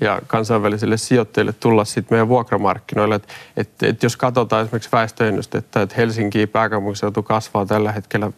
ja 0.00 0.20
kansainvälisille 0.26 0.96
sijoittajille 0.96 1.52
tulla 1.52 1.84
sitten 1.84 2.14
meidän 2.14 2.28
vuokramarkkinoille. 2.28 3.14
Että 3.14 3.32
et, 3.56 3.68
et 3.82 4.02
jos 4.02 4.16
katsotaan 4.16 4.62
esimerkiksi 4.62 4.92
väestöennustetta, 4.92 5.82
että 5.82 5.94
Helsinki 5.96 6.46
pääkaupunkiseutu 6.46 7.22
kasvaa 7.22 7.66
tällä 7.66 7.92
hetkellä 7.92 8.30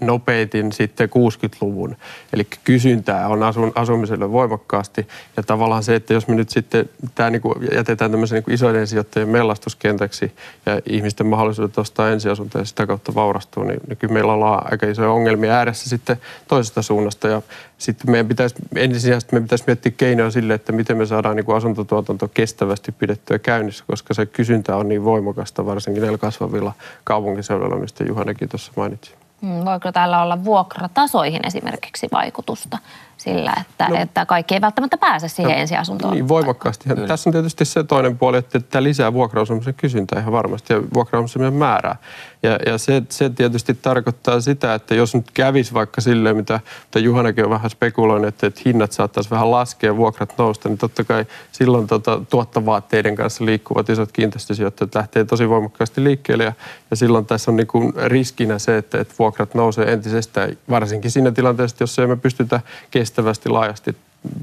nopeitin 0.00 0.72
sitten 0.72 1.08
60-luvun. 1.08 1.96
Eli 2.32 2.46
kysyntää 2.64 3.28
on 3.28 3.42
asun, 3.42 3.72
asumiselle 3.74 4.32
voimakkaasti. 4.32 5.08
Ja 5.36 5.42
tavallaan 5.42 5.82
se, 5.82 5.94
että 5.94 6.14
jos 6.14 6.28
me 6.28 6.34
nyt 6.34 6.50
sitten 6.50 6.88
tämä 7.14 7.30
niinku 7.30 7.54
jätetään 7.72 8.10
tämmöisen 8.10 8.36
niinku 8.36 8.50
isoiden 8.50 8.86
sijoittajien 8.86 9.28
mellastuskentäksi 9.28 10.32
ja 10.66 10.80
ihmisten 10.86 11.26
mahdollisuudet 11.26 11.78
ostaa 11.78 12.10
ensiasuntoja 12.10 12.62
ja 12.62 12.66
sitä 12.66 12.86
kautta 12.86 13.14
vaurastuu, 13.14 13.62
niin, 13.62 13.80
niin 13.88 13.96
kyllä 13.96 14.12
meillä 14.12 14.32
ollaan 14.32 14.72
aika 14.72 14.86
isoja 14.86 15.10
ongelmia 15.10 15.52
ääressä 15.52 15.88
sitten 15.88 16.16
toisesta 16.48 16.82
suunnasta. 16.82 17.28
Ja 17.28 17.42
sitten 17.80 18.10
meidän 18.10 18.28
pitäisi, 18.28 18.54
ensisijaisesti 18.76 19.32
meidän 19.32 19.44
pitäisi 19.44 19.64
miettiä 19.66 19.92
keinoja 19.96 20.30
sille, 20.30 20.54
että 20.54 20.72
miten 20.72 20.96
me 20.96 21.06
saadaan 21.06 21.36
niin 21.36 21.46
kuin 21.46 21.56
asuntotuotanto 21.56 22.28
kestävästi 22.28 22.92
pidettyä 22.92 23.38
käynnissä, 23.38 23.84
koska 23.86 24.14
se 24.14 24.26
kysyntä 24.26 24.76
on 24.76 24.88
niin 24.88 25.04
voimakasta, 25.04 25.66
varsinkin 25.66 26.00
näillä 26.00 26.18
kasvavilla 26.18 26.72
kaupunkiseuduilla, 27.04 27.76
mistä 27.76 28.04
Juhanekin 28.04 28.48
tuossa 28.48 28.72
mainitsi. 28.76 29.14
Hmm, 29.42 29.64
voiko 29.64 29.92
täällä 29.92 30.22
olla 30.22 30.44
vuokratasoihin 30.44 31.46
esimerkiksi 31.46 32.08
vaikutusta 32.12 32.78
sillä, 33.16 33.52
että, 33.60 33.88
no, 33.88 33.96
että 33.96 34.26
kaikki 34.26 34.54
ei 34.54 34.60
välttämättä 34.60 34.98
pääse 34.98 35.28
siihen 35.28 35.52
no, 35.52 35.58
ensiasuntoon? 35.58 36.14
Niin, 36.14 36.28
voimakkaasti. 36.28 36.88
Tässä 37.08 37.30
on 37.30 37.32
tietysti 37.32 37.64
se 37.64 37.84
toinen 37.84 38.18
puoli, 38.18 38.36
että 38.36 38.60
tämä 38.60 38.82
lisää 38.82 39.12
vuokrausumisen 39.12 39.74
kysyntää 39.74 40.20
ihan 40.20 40.32
varmasti 40.32 40.72
ja 40.72 40.82
vuokrausumisen 40.94 41.54
määrää. 41.54 41.96
Ja, 42.42 42.58
ja 42.66 42.78
se, 42.78 43.02
se 43.08 43.30
tietysti 43.30 43.74
tarkoittaa 43.74 44.40
sitä, 44.40 44.74
että 44.74 44.94
jos 44.94 45.14
nyt 45.14 45.30
kävisi 45.34 45.74
vaikka 45.74 46.00
silleen, 46.00 46.36
mitä, 46.36 46.60
mitä 46.84 46.98
Juhanakin 46.98 47.44
on 47.44 47.50
vähän 47.50 47.70
spekuloinut, 47.70 48.28
että, 48.28 48.46
että 48.46 48.60
hinnat 48.66 48.92
saattaisi 48.92 49.30
vähän 49.30 49.50
laskea, 49.50 49.96
vuokrat 49.96 50.34
nousta, 50.38 50.68
niin 50.68 50.78
totta 50.78 51.04
kai 51.04 51.26
silloin 51.52 51.86
tota, 51.86 52.20
tuottavaatteiden 52.30 53.16
kanssa 53.16 53.44
liikkuvat 53.44 53.88
isot 53.88 54.12
kiinteistösijoittajat 54.12 54.94
lähtee 54.94 55.24
tosi 55.24 55.48
voimakkaasti 55.48 56.04
liikkeelle. 56.04 56.44
Ja, 56.44 56.52
ja 56.90 56.96
silloin 56.96 57.26
tässä 57.26 57.50
on 57.50 57.56
niin 57.56 57.66
kuin 57.66 57.92
riskinä 58.04 58.58
se, 58.58 58.76
että, 58.76 59.00
että 59.00 59.14
vuokrat 59.18 59.54
nousee 59.54 59.92
entisestään, 59.92 60.58
varsinkin 60.70 61.10
siinä 61.10 61.30
tilanteessa, 61.30 61.76
jos 61.80 61.98
me 62.08 62.16
pystytä 62.16 62.60
kestävästi 62.90 63.48
laajasti 63.48 63.96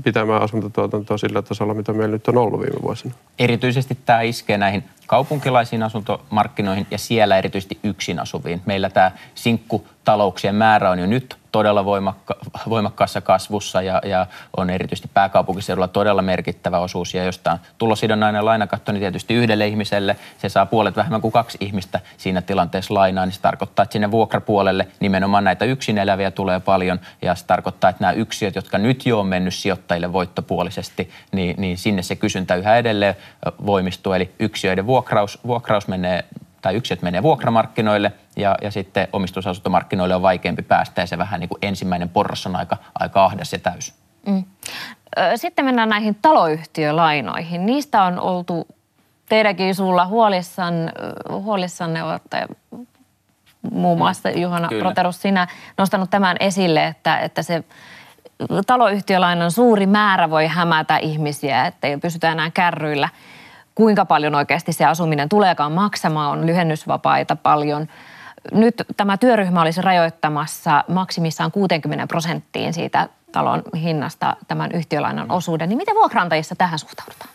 pitämään 0.04 0.42
asuntotuotantoa 0.42 1.18
sillä 1.18 1.42
tasolla, 1.42 1.74
mitä 1.74 1.94
meillä 1.94 2.14
nyt 2.14 2.28
on 2.28 2.38
ollut 2.38 2.60
viime 2.60 2.82
vuosina. 2.82 3.14
Erityisesti 3.40 3.98
tämä 4.06 4.22
iskee 4.22 4.58
näihin 4.58 4.84
kaupunkilaisiin 5.08 5.84
asuntomarkkinoihin 5.84 6.88
ja 6.92 6.98
siellä 6.98 7.38
erityisesti 7.38 7.80
yksin 7.84 8.20
asuviin. 8.20 8.62
Meillä 8.66 8.90
tämä 8.90 9.12
sinkkutalouksien 9.36 10.56
määrä 10.56 10.90
on 10.90 11.00
jo 11.00 11.06
nyt 11.06 11.38
todella 11.58 11.86
voimakka, 11.86 12.36
voimakkaassa 12.70 13.22
kasvussa 13.22 13.82
ja, 13.82 14.02
ja 14.06 14.28
on 14.58 14.70
erityisesti 14.70 15.10
pääkaupunkiseudulla 15.14 15.88
todella 15.88 16.22
merkittävä 16.22 16.80
osuus. 16.80 17.14
Ja 17.14 17.24
jos 17.24 17.38
tämä 17.40 17.54
on 17.54 17.60
tulosidonnainen 17.78 18.46
lainakatto, 18.46 18.92
niin 18.92 19.00
tietysti 19.00 19.34
yhdelle 19.34 19.68
ihmiselle 19.68 20.16
se 20.38 20.50
saa 20.50 20.66
puolet 20.66 20.96
vähemmän 20.96 21.22
kuin 21.22 21.32
kaksi 21.32 21.58
ihmistä 21.62 22.00
siinä 22.18 22.42
tilanteessa 22.42 22.94
lainaa, 22.94 23.26
niin 23.26 23.34
se 23.34 23.42
tarkoittaa, 23.42 23.84
että 23.84 23.94
sinne 23.94 24.12
vuokrapuolelle 24.12 24.88
nimenomaan 25.00 25.44
näitä 25.44 25.66
yksin 25.66 25.98
eläviä 25.98 26.32
tulee 26.32 26.60
paljon 26.60 27.00
ja 27.22 27.36
se 27.36 27.46
tarkoittaa, 27.46 27.90
että 27.90 28.04
nämä 28.04 28.14
yksiöt, 28.14 28.56
jotka 28.56 28.78
nyt 28.78 29.06
jo 29.06 29.20
on 29.20 29.28
mennyt 29.28 29.54
sijoittajille 29.54 30.14
voittopuolisesti, 30.14 31.10
niin, 31.32 31.56
niin 31.58 31.78
sinne 31.78 32.02
se 32.02 32.16
kysyntä 32.16 32.56
yhä 32.56 32.78
edelleen 32.78 33.16
voimistuu. 33.66 34.14
Eli 34.14 34.32
yksiöiden 34.40 34.88
vuokraus, 34.88 35.40
vuokraus 35.48 35.88
menee 35.88 36.26
tai 36.62 36.76
yksiöt 36.76 37.02
menee 37.02 37.24
vuokramarkkinoille 37.24 38.12
ja, 38.36 38.56
ja 38.62 38.72
sitten 38.72 39.08
omistusasuntomarkkinoille 39.14 40.16
on 40.16 40.22
vaikeampi 40.22 40.62
päästä 40.62 41.02
ja 41.02 41.08
se 41.08 41.18
vähän 41.18 41.40
niin 41.40 41.50
kuin 41.50 41.60
ensimmäinen 41.62 42.10
porras 42.10 42.46
on 42.46 42.56
aika, 42.56 42.78
aika 43.00 43.26
ahdas 43.26 43.54
ja 43.54 43.60
täys. 43.60 43.94
Mm. 44.26 44.44
Sitten 45.36 45.66
mennään 45.66 45.90
näihin 45.90 46.16
taloyhtiölainoihin. 46.22 47.66
Niistä 47.66 48.04
on 48.04 48.20
oltu 48.20 48.68
teidänkin 49.30 49.76
sulla 49.76 50.08
huolissan, 50.08 50.74
huolissanne 51.30 52.04
olette 52.04 52.48
muun 53.72 53.98
muassa 53.98 54.30
Juhana 54.30 54.68
Kyllä. 54.68 54.82
Proterus, 54.82 55.22
sinä 55.22 55.48
nostanut 55.78 56.10
tämän 56.10 56.38
esille, 56.40 56.86
että, 56.88 57.20
että 57.20 57.44
se 57.44 57.64
taloyhtiölainan 58.68 59.52
suuri 59.52 59.86
määrä 59.86 60.30
voi 60.30 60.48
hämätä 60.48 60.98
ihmisiä, 60.98 61.66
että 61.66 61.88
ei 61.88 61.98
pysytä 61.98 62.32
enää 62.32 62.52
kärryillä– 62.52 63.10
kuinka 63.78 64.06
paljon 64.06 64.36
oikeasti 64.36 64.74
se 64.74 64.86
asuminen 64.86 65.30
tuleekaan 65.30 65.72
maksamaan, 65.72 66.32
on 66.32 66.46
lyhennysvapaita 66.46 67.36
paljon. 67.36 67.88
Nyt 68.52 68.84
tämä 68.98 69.18
työryhmä 69.18 69.62
olisi 69.62 69.82
rajoittamassa 69.82 70.84
maksimissaan 70.88 71.52
60 71.52 72.08
prosenttiin 72.08 72.74
siitä 72.74 73.10
talon 73.32 73.64
hinnasta 73.76 74.36
tämän 74.48 74.72
yhtiölainan 74.72 75.32
osuuden. 75.32 75.70
Niin 75.70 75.78
miten 75.78 75.96
vuokrantajissa 75.96 76.56
tähän 76.56 76.80
suhtaudutaan? 76.80 77.30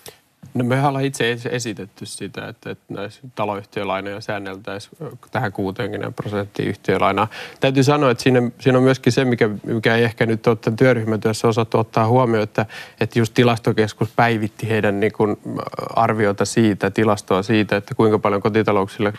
No 0.55 0.65
me 0.65 0.87
ollaan 0.87 1.05
itse 1.05 1.39
esitetty 1.51 2.07
sitä, 2.07 2.49
että, 2.49 2.71
että 2.71 2.95
näissä 2.95 3.21
taloyhtiölainoja 3.35 4.21
säänneltäisiin 4.21 4.93
tähän 5.31 5.53
60 5.53 6.11
prosenttiin 6.11 6.69
yhtiölainaa. 6.69 7.29
Täytyy 7.61 7.85
sanoa, 7.85 8.11
että 8.11 8.23
siinä, 8.23 8.51
siinä 8.61 8.79
on 8.79 8.85
myöskin 8.85 9.13
se, 9.13 9.25
mikä, 9.25 9.51
mikä 9.67 9.97
ei 9.97 10.05
ehkä 10.05 10.27
nyt 10.27 10.47
ole 10.47 10.57
tämän 10.57 10.77
työryhmätyössä 10.77 11.49
osattu 11.49 11.79
ottaa 11.79 12.07
huomioon, 12.07 12.43
että, 12.43 12.67
että 13.01 13.19
just 13.19 13.35
tilastokeskus 13.35 14.09
päivitti 14.17 14.69
heidän 14.69 15.01
niin 15.01 15.13
kuin 15.13 15.37
arviota 15.97 16.45
siitä, 16.45 16.91
tilastoa 16.91 17.43
siitä, 17.43 17.77
että 17.77 17.95
kuinka 17.95 18.19
paljon 18.19 18.43
kotitalouksille 18.43 19.13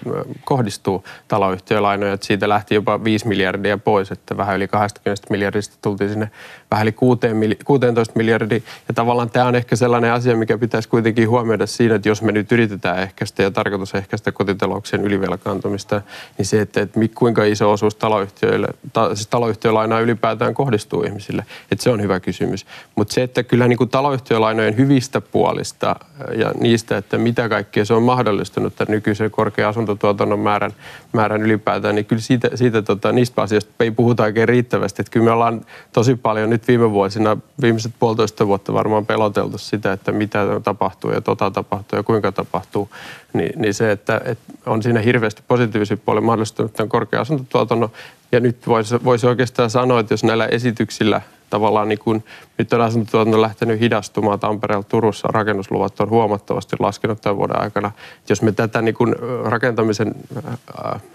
kohdistuu 0.46 1.04
taloyhtiölainoja. 1.28 2.14
Että 2.14 2.26
siitä 2.26 2.50
lähti 2.50 2.76
jopa 2.76 3.04
5 3.04 3.28
miljardia 3.28 3.78
pois, 3.78 4.12
että 4.12 4.38
vähän 4.38 4.56
yli 4.56 4.68
20 4.68 5.28
miljardista 5.30 5.76
tultiin 5.82 6.10
sinne 6.10 6.32
vähän 6.72 6.88
yli 6.88 7.58
16 7.66 8.14
miljardia. 8.16 8.60
Ja 8.88 8.94
tavallaan 8.94 9.30
tämä 9.30 9.46
on 9.46 9.56
ehkä 9.56 9.76
sellainen 9.76 10.14
asia, 10.14 10.36
mikä 10.36 10.58
pitäisi 10.58 10.90
kuitenkin 10.90 11.23
kuitenkin 11.24 11.30
huomioida 11.30 11.68
siinä, 11.68 11.96
että 11.96 12.10
jos 12.10 12.22
me 12.22 12.32
nyt 12.32 12.52
yritetään 12.52 13.00
ehkäistä 13.00 13.44
ja 13.44 13.52
tarkoitus 13.52 13.96
ehkäistä 13.96 14.32
kotitalouksien 14.32 15.04
ylivelkaantumista, 15.04 16.02
niin 16.38 16.46
se, 16.46 16.62
että, 16.62 16.82
että 16.82 17.00
kuinka 17.16 17.44
iso 17.44 17.72
osuus 17.72 17.96
taloyhtiöille, 17.96 18.68
ta, 18.94 19.16
siis 19.16 19.28
taloyhtiölainaa 19.28 20.00
ylipäätään 20.00 20.54
kohdistuu 20.54 21.04
ihmisille, 21.04 21.46
että 21.72 21.84
se 21.84 21.90
on 21.90 22.02
hyvä 22.02 22.20
kysymys. 22.20 22.66
Mutta 22.96 23.14
se, 23.14 23.24
että 23.24 23.44
kyllä 23.44 23.68
niin 23.68 23.78
kuin 23.78 23.90
taloyhtiölainojen 23.90 24.78
hyvistä 24.78 25.22
puolista 25.22 25.96
ja 26.36 26.52
niistä, 26.60 26.98
että 26.98 27.18
mitä 27.18 27.50
kaikkea 27.50 27.86
se 27.86 27.94
on 27.94 28.04
mahdollistunut 28.04 28.76
tämän 28.76 28.92
nykyisen 28.92 29.32
korkean 29.32 29.70
asuntotuotannon 29.70 30.40
määrän, 30.40 30.72
määrän 31.14 31.42
ylipäätään, 31.42 31.96
niin 31.96 32.06
kyllä 32.06 32.22
siitä, 32.22 32.50
siitä 32.56 32.82
tota, 32.82 33.12
niistä 33.12 33.42
asioista 33.42 33.72
ei 33.80 33.92
puhuta 33.92 34.24
oikein 34.24 34.48
riittävästi. 34.48 35.02
Että 35.02 35.12
kyllä 35.12 35.26
me 35.26 35.32
ollaan 35.32 35.66
tosi 35.94 36.16
paljon 36.16 36.50
nyt 36.50 36.68
viime 36.68 36.92
vuosina, 36.92 37.38
viimeiset 37.62 37.94
puolitoista 38.00 38.48
vuotta 38.48 38.74
varmaan 38.74 39.06
peloteltu 39.06 39.58
sitä, 39.58 39.94
että 39.94 40.12
mitä 40.12 40.46
tapahtuu 40.64 41.13
ja 41.14 41.22
tota 41.22 41.52
tapahtuu 41.52 42.00
ja 42.00 42.04
kuinka 42.04 42.32
tapahtuu, 42.32 42.90
niin, 43.34 43.62
niin 43.62 43.74
se, 43.74 43.92
että, 43.92 44.22
että 44.26 44.54
on 44.66 44.84
siinä 44.84 45.00
hirveästi 45.00 45.44
positiivisia 45.48 45.98
puolia 45.98 46.22
mahdollistunut 46.22 46.74
tämän 46.74 46.90
korkea 46.90 47.22
asuntotuotannon. 47.22 47.90
Ja 48.32 48.40
nyt 48.40 48.68
voisi, 48.68 49.04
voisi 49.04 49.28
oikeastaan 49.28 49.70
sanoa, 49.70 50.00
että 50.00 50.14
jos 50.14 50.24
näillä 50.24 50.46
esityksillä 50.46 51.22
tavallaan 51.50 51.90
niin 51.90 52.00
kun, 52.00 52.24
nyt 52.58 52.74
on 52.74 52.82
asuntotuotanto 52.82 53.42
lähtenyt 53.42 53.80
hidastumaan 53.80 54.40
Tampereella, 54.40 54.84
Turussa, 54.84 55.28
rakennusluvat 55.32 56.00
on 56.00 56.10
huomattavasti 56.10 56.76
laskenut 56.80 57.22
tämän 57.22 57.38
vuoden 57.38 57.62
aikana. 57.62 57.92
Jos 58.30 58.42
me 58.42 58.52
tätä 58.52 58.82
niin 58.82 58.96
kun 58.96 59.16
rakentamisen 59.44 60.16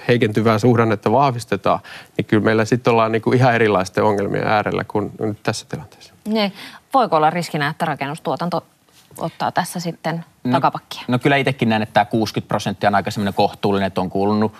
heikentyvää 0.08 0.58
suhdannetta 0.58 1.12
vahvistetaan, 1.12 1.80
niin 2.16 2.24
kyllä 2.24 2.44
meillä 2.44 2.64
sitten 2.64 2.92
ollaan 2.92 3.12
niin 3.12 3.34
ihan 3.34 3.54
erilaisten 3.54 4.04
ongelmien 4.04 4.46
äärellä 4.46 4.84
kuin 4.84 5.10
nyt 5.20 5.38
tässä 5.42 5.66
tilanteessa. 5.68 6.14
Niin. 6.24 6.52
Voiko 6.94 7.16
olla 7.16 7.30
riskinä, 7.30 7.68
että 7.68 7.84
rakennustuotanto 7.84 8.64
ottaa 9.20 9.52
tässä 9.52 9.80
sitten 9.80 10.24
no, 10.44 10.52
takapakkia? 10.52 11.02
No 11.08 11.18
kyllä 11.18 11.36
itsekin 11.36 11.68
näen, 11.68 11.82
että 11.82 11.92
tämä 11.92 12.04
60 12.04 12.48
prosenttia 12.48 12.88
on 12.88 12.94
aika 12.94 13.10
semmoinen 13.10 13.34
kohtuullinen, 13.34 13.86
että 13.86 14.00
on 14.00 14.10
kuulunut 14.10 14.54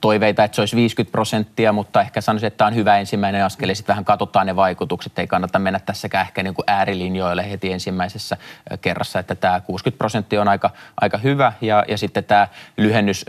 toiveita, 0.00 0.44
että 0.44 0.54
se 0.54 0.62
olisi 0.62 0.76
50 0.76 1.12
prosenttia, 1.12 1.72
mutta 1.72 2.00
ehkä 2.00 2.20
sanoisin, 2.20 2.46
että 2.46 2.58
tämä 2.58 2.68
on 2.68 2.74
hyvä 2.74 2.98
ensimmäinen 2.98 3.44
askel 3.44 3.68
ja 3.68 3.74
sitten 3.74 3.92
vähän 3.92 4.04
katsotaan 4.04 4.46
ne 4.46 4.56
vaikutukset. 4.56 5.18
Ei 5.18 5.26
kannata 5.26 5.58
mennä 5.58 5.80
tässäkään 5.80 6.26
ehkä 6.26 6.42
niin 6.42 6.54
kuin 6.54 6.64
äärilinjoille 6.66 7.50
heti 7.50 7.72
ensimmäisessä 7.72 8.36
kerrassa, 8.80 9.18
että 9.18 9.34
tämä 9.34 9.60
60 9.60 9.98
prosenttia 9.98 10.40
on 10.40 10.48
aika, 10.48 10.70
aika 11.00 11.18
hyvä 11.18 11.52
ja, 11.60 11.84
ja 11.88 11.98
sitten 11.98 12.24
tämä 12.24 12.48
lyhennys, 12.76 13.24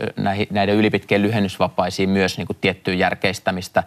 näiden 0.50 0.74
ylipitkien 0.74 1.22
lyhennysvapaisiin 1.22 2.10
myös 2.10 2.38
niin 2.38 2.46
kuin 2.46 2.58
tiettyä 2.60 2.94
järkeistämistä 2.94 3.82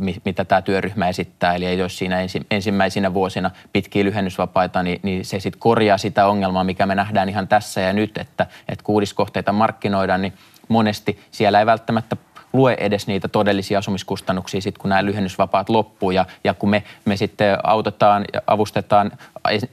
mitä 0.00 0.44
tämä 0.44 0.62
työryhmä 0.62 1.08
esittää. 1.08 1.54
Eli 1.54 1.78
jos 1.78 1.98
siinä 1.98 2.16
ensimmäisinä 2.50 3.14
vuosina 3.14 3.50
pitkiä 3.72 4.04
lyhennysvapaita, 4.04 4.82
niin, 4.82 5.00
niin 5.02 5.24
se 5.24 5.40
sitten 5.40 5.60
korjaa 5.60 5.98
sitä 5.98 6.26
ongelmaa, 6.26 6.64
mikä 6.64 6.86
me 6.86 6.94
nähdään 6.94 7.28
ihan 7.28 7.48
tässä 7.48 7.80
ja 7.80 7.92
nyt, 7.92 8.18
että, 8.18 8.46
että 8.68 8.84
kuudiskohteita 8.84 9.52
markkinoidaan, 9.52 10.22
niin 10.22 10.32
monesti 10.68 11.20
siellä 11.30 11.60
ei 11.60 11.66
välttämättä 11.66 12.16
lue 12.54 12.76
edes 12.80 13.06
niitä 13.06 13.28
todellisia 13.28 13.78
asumiskustannuksia 13.78 14.60
sit, 14.60 14.78
kun 14.78 14.88
nämä 14.88 15.04
lyhennysvapaat 15.04 15.68
loppuu. 15.68 16.10
Ja, 16.10 16.26
ja 16.44 16.54
kun 16.54 16.70
me, 16.70 16.82
me 17.04 17.16
sitten 17.16 17.58
autetaan 17.64 18.24
ja 18.32 18.42
avustetaan 18.46 19.12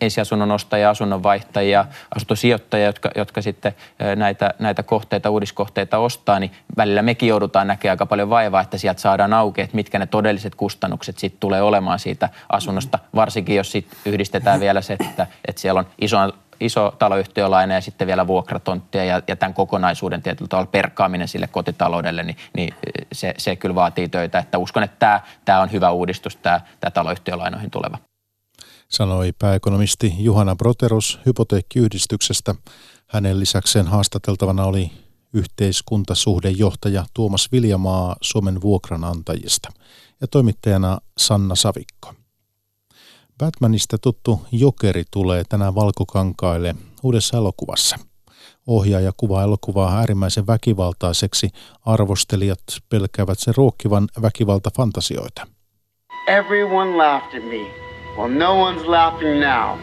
ensiasunnon 0.02 0.52
ostajia, 0.52 0.90
asunnonvaihtajia, 0.90 1.86
asuntosijoittajia, 2.16 2.86
jotka, 2.86 3.10
jotka 3.16 3.42
sitten 3.42 3.76
näitä, 4.16 4.54
näitä 4.60 4.84
kohteita, 4.84 5.30
uudiskohteita 5.30 5.98
ostaa, 5.98 6.40
niin 6.40 6.52
välillä 6.78 7.02
mekin 7.02 7.30
joudutaan 7.30 7.68
näkemään 7.68 7.94
aika 7.94 8.06
paljon 8.06 8.30
vaivaa, 8.30 8.62
että 8.62 8.78
sieltä 8.78 9.02
saadaan 9.02 9.34
auki, 9.34 9.62
että 9.62 9.76
mitkä 9.76 10.00
ne 10.00 10.06
todelliset 10.06 10.56
kustannukset 10.56 11.18
sitten 11.18 11.40
tulee 11.40 11.62
olemaan 11.62 12.00
siitä 12.00 12.30
asunnosta, 12.50 13.00
varsinkin 13.16 13.56
jos 13.56 13.72
sitten 13.72 14.00
yhdistetään 14.06 14.60
vielä 14.60 14.82
se, 14.82 14.98
että, 15.00 15.28
että 15.48 15.62
siellä 15.62 15.80
on 15.80 15.88
iso 16.02 16.18
iso 16.62 16.96
taloyhtiölaina 17.00 17.74
ja 17.74 17.82
sitten 17.82 18.08
vielä 18.08 18.28
vuokratonttia 18.28 19.04
ja, 19.04 19.22
ja 19.28 19.36
tämän 19.36 19.54
kokonaisuuden 19.54 20.22
tietyllä 20.22 20.50
tavalla 20.50 20.72
perkaaminen 20.72 21.28
sille 21.28 21.48
kotitaloudelle, 21.48 22.24
niin, 22.24 22.38
niin 22.56 22.74
se, 23.12 23.34
se 23.38 23.56
kyllä 23.56 23.76
vaatii 23.76 24.10
töitä. 24.10 24.40
Että 24.40 24.58
uskon, 24.58 24.84
että 24.84 24.96
tämä, 25.00 25.22
tämä 25.46 25.62
on 25.62 25.72
hyvä 25.72 25.92
uudistus, 25.92 26.36
tämä, 26.36 26.62
tämä 26.80 26.92
taloyhtiölainoihin 26.92 27.72
tuleva. 27.72 27.98
Sanoi 28.90 29.32
pääekonomisti 29.40 30.14
Juhana 30.18 30.56
Broterus 30.56 31.20
hypoteekkiyhdistyksestä. 31.26 32.56
Hänen 33.08 33.40
lisäkseen 33.40 33.88
haastateltavana 33.88 34.64
oli 34.64 34.92
yhteiskuntasuhdejohtaja 35.34 37.06
Tuomas 37.14 37.52
Viljamaa 37.52 38.16
Suomen 38.22 38.62
vuokranantajista 38.62 39.70
ja 40.22 40.28
toimittajana 40.28 40.98
Sanna 41.18 41.56
Savikko. 41.56 42.14
Batmanista 43.42 43.98
tuttu 43.98 44.42
Jokeri 44.52 45.04
tulee 45.12 45.44
tänään 45.50 45.76
valkokankaille 45.76 46.76
uudessa 47.04 47.38
elokuvassa. 47.38 47.98
Ohjaaja 48.68 49.12
kuvaa 49.18 49.44
elokuvaa 49.44 49.98
äärimmäisen 49.98 50.48
väkivaltaiseksi. 50.48 51.50
Arvostelijat 51.86 52.60
pelkäävät 52.90 53.40
sen 53.40 53.54
ruokkivan 53.58 54.08
väkivaltafantasioita. 54.22 55.48
Everyone 56.28 56.98
laughed 56.98 57.42
at 57.42 57.50
me. 57.50 57.72
Well, 58.18 58.40
no 58.40 58.72
one's 58.72 58.90
laughing 58.90 59.40
now. 59.40 59.80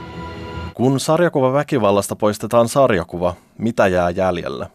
Kun 0.74 1.00
sarjakuva 1.00 1.52
väkivallasta 1.52 2.16
poistetaan 2.16 2.68
sarjakuva, 2.68 3.34
mitä 3.58 3.86
jää 3.86 4.10
jäljellä? 4.10 4.70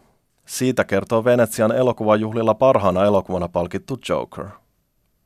Siitä 0.46 0.84
kertoo 0.84 1.24
Venetsian 1.24 1.72
elokuvajuhlilla 1.72 2.54
parhaana 2.54 3.06
elokuvana 3.06 3.48
palkittu 3.48 4.00
Joker. 4.10 4.46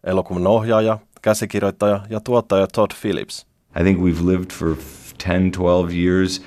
Elokuvan 0.03 0.47
ohjaaja, 0.47 0.97
käsikirjoittaja 1.21 2.01
ja 2.09 2.19
tuottaja 2.19 2.67
Todd 2.67 2.91
Phillips. 3.01 3.47
I 3.79 3.83
think 3.83 3.99
we've 3.99 4.27
lived 4.27 4.51
for 4.51 4.75
10-12 5.23 5.93
years. 5.95 6.41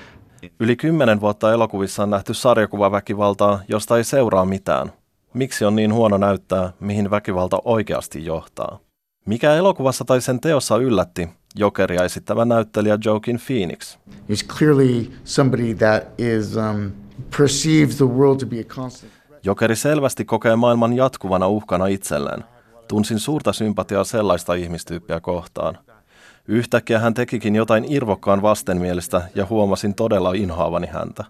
Yli 0.61 0.77
kymmenen 0.77 1.21
vuotta 1.21 1.53
elokuvissa 1.53 2.03
on 2.03 2.11
nähty 2.11 2.35
sarjakuvaväkivaltaa, 2.35 3.61
josta 3.69 3.97
ei 3.97 4.05
seuraa 4.05 4.45
mitään. 4.45 4.93
Miksi 5.35 5.65
on 5.65 5.77
niin 5.77 5.95
huono 5.95 6.19
näyttää, 6.19 6.73
mihin 6.81 7.11
väkivalta 7.11 7.59
oikeasti 7.65 8.25
johtaa? 8.25 8.79
Mikä 9.27 9.55
elokuvassa 9.55 10.05
tai 10.05 10.21
sen 10.21 10.41
teossa 10.41 10.77
yllätti 10.77 11.29
Jokeria 11.55 12.05
esittävä 12.05 12.45
näyttelijä 12.45 12.99
Joaquin 13.05 13.41
Phoenix? 13.47 13.99
He's 14.29 14.47
clearly 14.59 15.11
somebody 15.25 15.75
that 15.75 16.03
is 16.19 16.57
um, 16.57 16.91
perceives 17.39 17.97
the 17.97 18.05
world 18.05 18.41
to 18.41 18.47
be 18.47 18.61
a 18.61 18.65
constant. 18.65 19.13
Jokeri 19.45 19.77
selvästi 19.77 20.25
kokee 20.25 20.57
maailman 20.57 20.93
jatkuvana 20.93 21.49
uhkana 21.49 21.87
itselleen. 21.87 22.45
Tunsin 22.91 23.19
suurta 23.19 23.53
sympatiaa 23.53 24.05
sellaista 24.05 24.55
ihmistyyppiä 24.55 25.21
kohtaan. 25.21 25.79
Yhtäkkiä 26.49 26.99
hän 26.99 27.15
tekikin 27.15 27.55
jotain 27.55 27.93
irvokkaan 27.93 28.43
vastenmielistä 28.43 29.23
ja 29.35 29.47
huomasin 29.51 29.95
todella 29.95 30.33
inhoavani 30.33 30.87
häntä. 30.87 31.25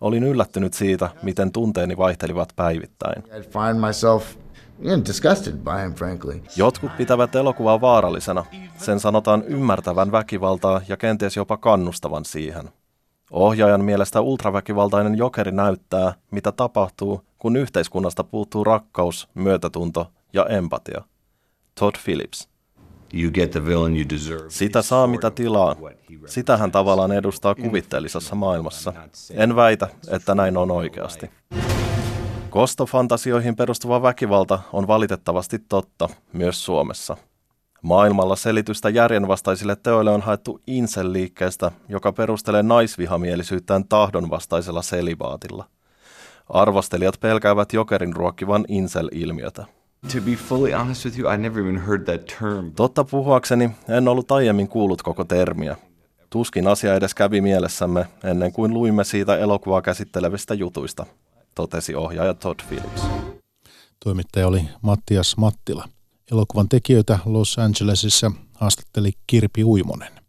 Olin 0.00 0.24
yllättynyt 0.24 0.74
siitä, 0.74 1.10
miten 1.22 1.52
tunteeni 1.52 1.96
vaihtelivat 1.96 2.48
päivittäin. 2.56 3.22
Jotkut 6.56 6.96
pitävät 6.96 7.34
elokuvaa 7.34 7.80
vaarallisena. 7.80 8.44
Sen 8.76 9.00
sanotaan 9.00 9.42
ymmärtävän 9.42 10.12
väkivaltaa 10.12 10.80
ja 10.88 10.96
kenties 10.96 11.36
jopa 11.36 11.56
kannustavan 11.56 12.24
siihen. 12.24 12.68
Ohjaajan 13.30 13.84
mielestä 13.84 14.20
ultraväkivaltainen 14.20 15.18
jokeri 15.18 15.52
näyttää, 15.52 16.14
mitä 16.30 16.52
tapahtuu, 16.52 17.20
kun 17.38 17.56
yhteiskunnasta 17.56 18.24
puuttuu 18.24 18.64
rakkaus, 18.64 19.28
myötätunto 19.34 20.06
ja 20.34 20.46
empatia. 20.46 21.02
Todd 21.80 21.96
Phillips. 22.04 22.48
You 23.14 23.30
get 23.30 23.50
the 23.50 23.66
villain 23.66 23.96
you 23.96 24.04
deserve. 24.10 24.50
Sitä 24.50 24.82
saa 24.82 25.06
mitä 25.06 25.30
tilaa. 25.30 25.76
Sitä 26.26 26.56
hän 26.56 26.72
tavallaan 26.72 27.12
edustaa 27.12 27.54
kuvitteellisessa 27.54 28.34
maailmassa. 28.34 28.92
En 29.30 29.56
väitä, 29.56 29.88
että 30.08 30.34
näin 30.34 30.56
on 30.56 30.70
oikeasti. 30.70 31.30
Kostofantasioihin 32.50 33.56
perustuva 33.56 34.02
väkivalta 34.02 34.58
on 34.72 34.86
valitettavasti 34.86 35.58
totta 35.58 36.08
myös 36.32 36.64
Suomessa. 36.64 37.16
Maailmalla 37.82 38.36
selitystä 38.36 38.88
järjenvastaisille 38.88 39.76
teoille 39.76 40.10
on 40.10 40.22
haettu 40.22 40.60
Incel-liikkeestä, 40.66 41.70
joka 41.88 42.12
perustelee 42.12 42.62
naisvihamielisyyttään 42.62 43.88
tahdonvastaisella 43.88 44.82
selibaatilla. 44.82 45.64
Arvostelijat 46.48 47.20
pelkäävät 47.20 47.72
jokerin 47.72 48.16
ruokkivan 48.16 48.64
Incel-ilmiötä. 48.68 49.66
To 50.12 50.20
be 50.20 50.36
fully 50.36 50.72
honest 50.72 51.04
with 51.04 51.18
you, 51.18 51.34
I 51.34 51.36
never 51.36 51.60
even 51.60 51.78
heard 51.78 52.04
that 52.04 52.26
term. 52.38 52.72
Totta 52.72 53.04
puhuakseni, 53.04 53.70
en 53.88 54.08
ollut 54.08 54.32
aiemmin 54.32 54.68
kuullut 54.68 55.02
koko 55.02 55.24
termiä. 55.24 55.76
Tuskin 56.30 56.66
asia 56.66 56.94
edes 56.94 57.14
kävi 57.14 57.40
mielessämme 57.40 58.06
ennen 58.24 58.52
kuin 58.52 58.74
luimme 58.74 59.04
siitä 59.04 59.38
elokuvaa 59.38 59.82
käsittelevistä 59.82 60.54
jutuista, 60.54 61.06
totesi 61.54 61.94
ohjaaja 61.94 62.34
Todd 62.34 62.60
Phillips. 62.68 63.02
Toimittaja 64.04 64.46
oli 64.46 64.68
Mattias 64.82 65.36
Mattila. 65.36 65.88
Elokuvan 66.32 66.68
tekijöitä 66.68 67.18
Los 67.24 67.58
Angelesissa 67.58 68.32
haastatteli 68.54 69.12
Kirpi 69.26 69.64
Uimonen. 69.64 70.23